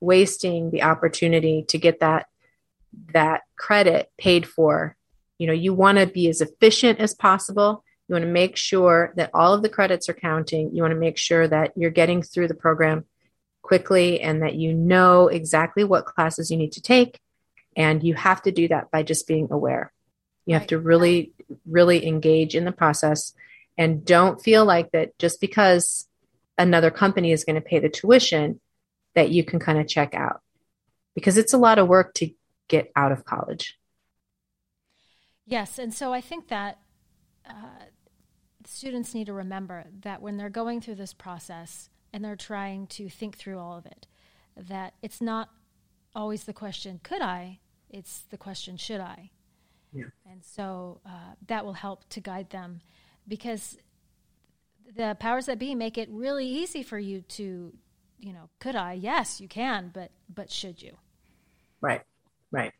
wasting 0.00 0.70
the 0.70 0.82
opportunity 0.82 1.64
to 1.68 1.78
get 1.78 2.00
that 2.00 2.26
that 3.12 3.42
credit 3.56 4.10
paid 4.16 4.46
for. 4.46 4.96
You 5.38 5.46
know 5.46 5.52
you 5.52 5.74
want 5.74 5.98
to 5.98 6.06
be 6.06 6.28
as 6.28 6.40
efficient 6.40 7.00
as 7.00 7.14
possible. 7.14 7.84
You 8.08 8.14
want 8.14 8.24
to 8.24 8.30
make 8.30 8.56
sure 8.56 9.12
that 9.16 9.30
all 9.34 9.52
of 9.52 9.62
the 9.62 9.68
credits 9.68 10.08
are 10.08 10.14
counting. 10.14 10.74
You 10.74 10.82
want 10.82 10.92
to 10.92 10.98
make 10.98 11.18
sure 11.18 11.46
that 11.46 11.72
you're 11.76 11.90
getting 11.90 12.22
through 12.22 12.48
the 12.48 12.54
program 12.54 13.04
quickly 13.68 14.20
and 14.20 14.42
that 14.42 14.54
you 14.54 14.72
know 14.72 15.28
exactly 15.28 15.84
what 15.84 16.06
classes 16.06 16.50
you 16.50 16.56
need 16.56 16.72
to 16.72 16.80
take 16.80 17.20
and 17.76 18.02
you 18.02 18.14
have 18.14 18.40
to 18.40 18.50
do 18.50 18.66
that 18.68 18.90
by 18.90 19.02
just 19.02 19.26
being 19.26 19.48
aware 19.50 19.92
you 20.46 20.54
have 20.54 20.66
to 20.66 20.78
really 20.78 21.32
really 21.66 22.06
engage 22.06 22.54
in 22.54 22.64
the 22.64 22.72
process 22.72 23.34
and 23.76 24.06
don't 24.06 24.42
feel 24.42 24.64
like 24.64 24.90
that 24.92 25.16
just 25.18 25.38
because 25.38 26.08
another 26.56 26.90
company 26.90 27.30
is 27.30 27.44
going 27.44 27.56
to 27.56 27.60
pay 27.60 27.78
the 27.78 27.90
tuition 27.90 28.58
that 29.14 29.30
you 29.30 29.44
can 29.44 29.60
kind 29.60 29.78
of 29.78 29.86
check 29.86 30.14
out 30.14 30.40
because 31.14 31.36
it's 31.36 31.52
a 31.52 31.58
lot 31.58 31.78
of 31.78 31.86
work 31.86 32.14
to 32.14 32.30
get 32.68 32.90
out 32.96 33.12
of 33.12 33.24
college. 33.24 33.78
Yes. 35.46 35.78
And 35.78 35.94
so 35.94 36.12
I 36.12 36.20
think 36.20 36.48
that 36.48 36.78
uh, 37.48 37.86
students 38.66 39.14
need 39.14 39.26
to 39.26 39.32
remember 39.32 39.86
that 40.00 40.20
when 40.20 40.36
they're 40.36 40.50
going 40.50 40.80
through 40.80 40.96
this 40.96 41.14
process 41.14 41.88
and 42.12 42.24
they're 42.24 42.36
trying 42.36 42.86
to 42.88 43.08
think 43.08 43.36
through 43.36 43.58
all 43.58 43.76
of 43.76 43.86
it, 43.86 44.06
that 44.56 44.94
it's 45.02 45.20
not 45.20 45.50
always 46.14 46.44
the 46.44 46.52
question, 46.52 47.00
could 47.02 47.22
I? 47.22 47.60
It's 47.90 48.20
the 48.30 48.36
question, 48.36 48.76
should 48.76 49.00
I? 49.00 49.30
Yeah. 49.92 50.04
And 50.30 50.44
so 50.44 51.00
uh, 51.06 51.34
that 51.46 51.64
will 51.64 51.74
help 51.74 52.08
to 52.10 52.20
guide 52.20 52.50
them 52.50 52.80
because 53.26 53.78
the 54.96 55.16
powers 55.18 55.46
that 55.46 55.58
be 55.58 55.74
make 55.74 55.98
it 55.98 56.08
really 56.10 56.46
easy 56.46 56.82
for 56.82 56.98
you 56.98 57.22
to, 57.22 57.72
you 58.18 58.32
know, 58.32 58.48
could 58.58 58.76
I? 58.76 58.94
Yes, 58.94 59.40
you 59.40 59.48
can, 59.48 59.90
but 59.92 60.10
but 60.34 60.50
should 60.50 60.82
you? 60.82 60.96
Right. 61.80 62.02
Right. 62.50 62.72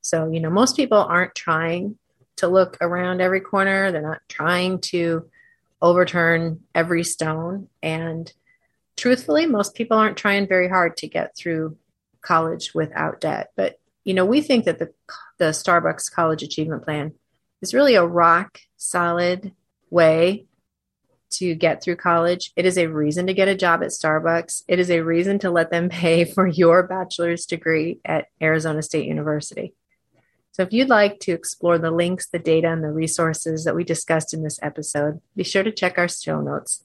So, 0.00 0.30
you 0.30 0.40
know, 0.40 0.50
most 0.50 0.76
people 0.76 0.98
aren't 0.98 1.34
trying 1.34 1.96
to 2.36 2.48
look 2.48 2.76
around 2.80 3.20
every 3.20 3.40
corner. 3.40 3.92
They're 3.92 4.02
not 4.02 4.20
trying 4.28 4.80
to 4.80 5.28
overturn 5.82 6.60
every 6.74 7.04
stone. 7.04 7.68
And 7.82 8.32
truthfully, 8.96 9.46
most 9.46 9.74
people 9.74 9.98
aren't 9.98 10.16
trying 10.16 10.46
very 10.46 10.68
hard 10.68 10.96
to 10.98 11.08
get 11.08 11.36
through 11.36 11.76
college 12.22 12.72
without 12.72 13.20
debt. 13.20 13.50
But, 13.56 13.78
you 14.04 14.14
know, 14.14 14.24
we 14.24 14.40
think 14.40 14.64
that 14.64 14.78
the, 14.78 14.92
the 15.38 15.46
Starbucks 15.46 16.10
College 16.10 16.42
Achievement 16.42 16.84
Plan 16.84 17.12
is 17.60 17.74
really 17.74 17.96
a 17.96 18.06
rock 18.06 18.60
solid 18.76 19.52
way 19.90 20.46
to 21.30 21.54
get 21.54 21.82
through 21.82 21.96
college. 21.96 22.52
It 22.56 22.66
is 22.66 22.78
a 22.78 22.86
reason 22.86 23.26
to 23.26 23.34
get 23.34 23.48
a 23.48 23.54
job 23.54 23.82
at 23.82 23.88
Starbucks. 23.88 24.62
It 24.68 24.78
is 24.78 24.90
a 24.90 25.00
reason 25.00 25.38
to 25.40 25.50
let 25.50 25.70
them 25.70 25.88
pay 25.90 26.24
for 26.24 26.46
your 26.46 26.84
bachelor's 26.84 27.46
degree 27.46 28.00
at 28.04 28.26
Arizona 28.40 28.82
State 28.82 29.06
University. 29.06 29.74
So, 30.52 30.62
if 30.62 30.72
you'd 30.72 30.90
like 30.90 31.18
to 31.20 31.32
explore 31.32 31.78
the 31.78 31.90
links, 31.90 32.28
the 32.28 32.38
data, 32.38 32.70
and 32.70 32.84
the 32.84 32.90
resources 32.90 33.64
that 33.64 33.74
we 33.74 33.84
discussed 33.84 34.34
in 34.34 34.42
this 34.42 34.58
episode, 34.62 35.20
be 35.34 35.44
sure 35.44 35.62
to 35.62 35.72
check 35.72 35.96
our 35.96 36.08
show 36.08 36.42
notes. 36.42 36.84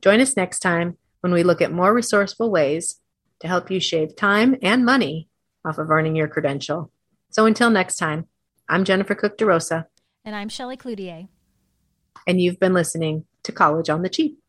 Join 0.00 0.20
us 0.20 0.34
next 0.34 0.60
time 0.60 0.96
when 1.20 1.32
we 1.32 1.42
look 1.42 1.60
at 1.60 1.70
more 1.70 1.92
resourceful 1.92 2.50
ways 2.50 3.00
to 3.40 3.48
help 3.48 3.70
you 3.70 3.80
shave 3.80 4.16
time 4.16 4.56
and 4.62 4.84
money 4.84 5.28
off 5.64 5.78
of 5.78 5.90
earning 5.90 6.16
your 6.16 6.26
credential. 6.26 6.90
So, 7.28 7.44
until 7.44 7.70
next 7.70 7.96
time, 7.96 8.28
I'm 8.66 8.84
Jennifer 8.84 9.14
Cook 9.14 9.36
DeRosa. 9.36 9.86
And 10.24 10.34
I'm 10.34 10.48
Shelley 10.48 10.78
Cloutier. 10.78 11.28
And 12.26 12.40
you've 12.40 12.58
been 12.58 12.72
listening 12.72 13.26
to 13.42 13.52
college 13.52 13.90
on 13.90 14.00
the 14.00 14.08
cheap. 14.08 14.41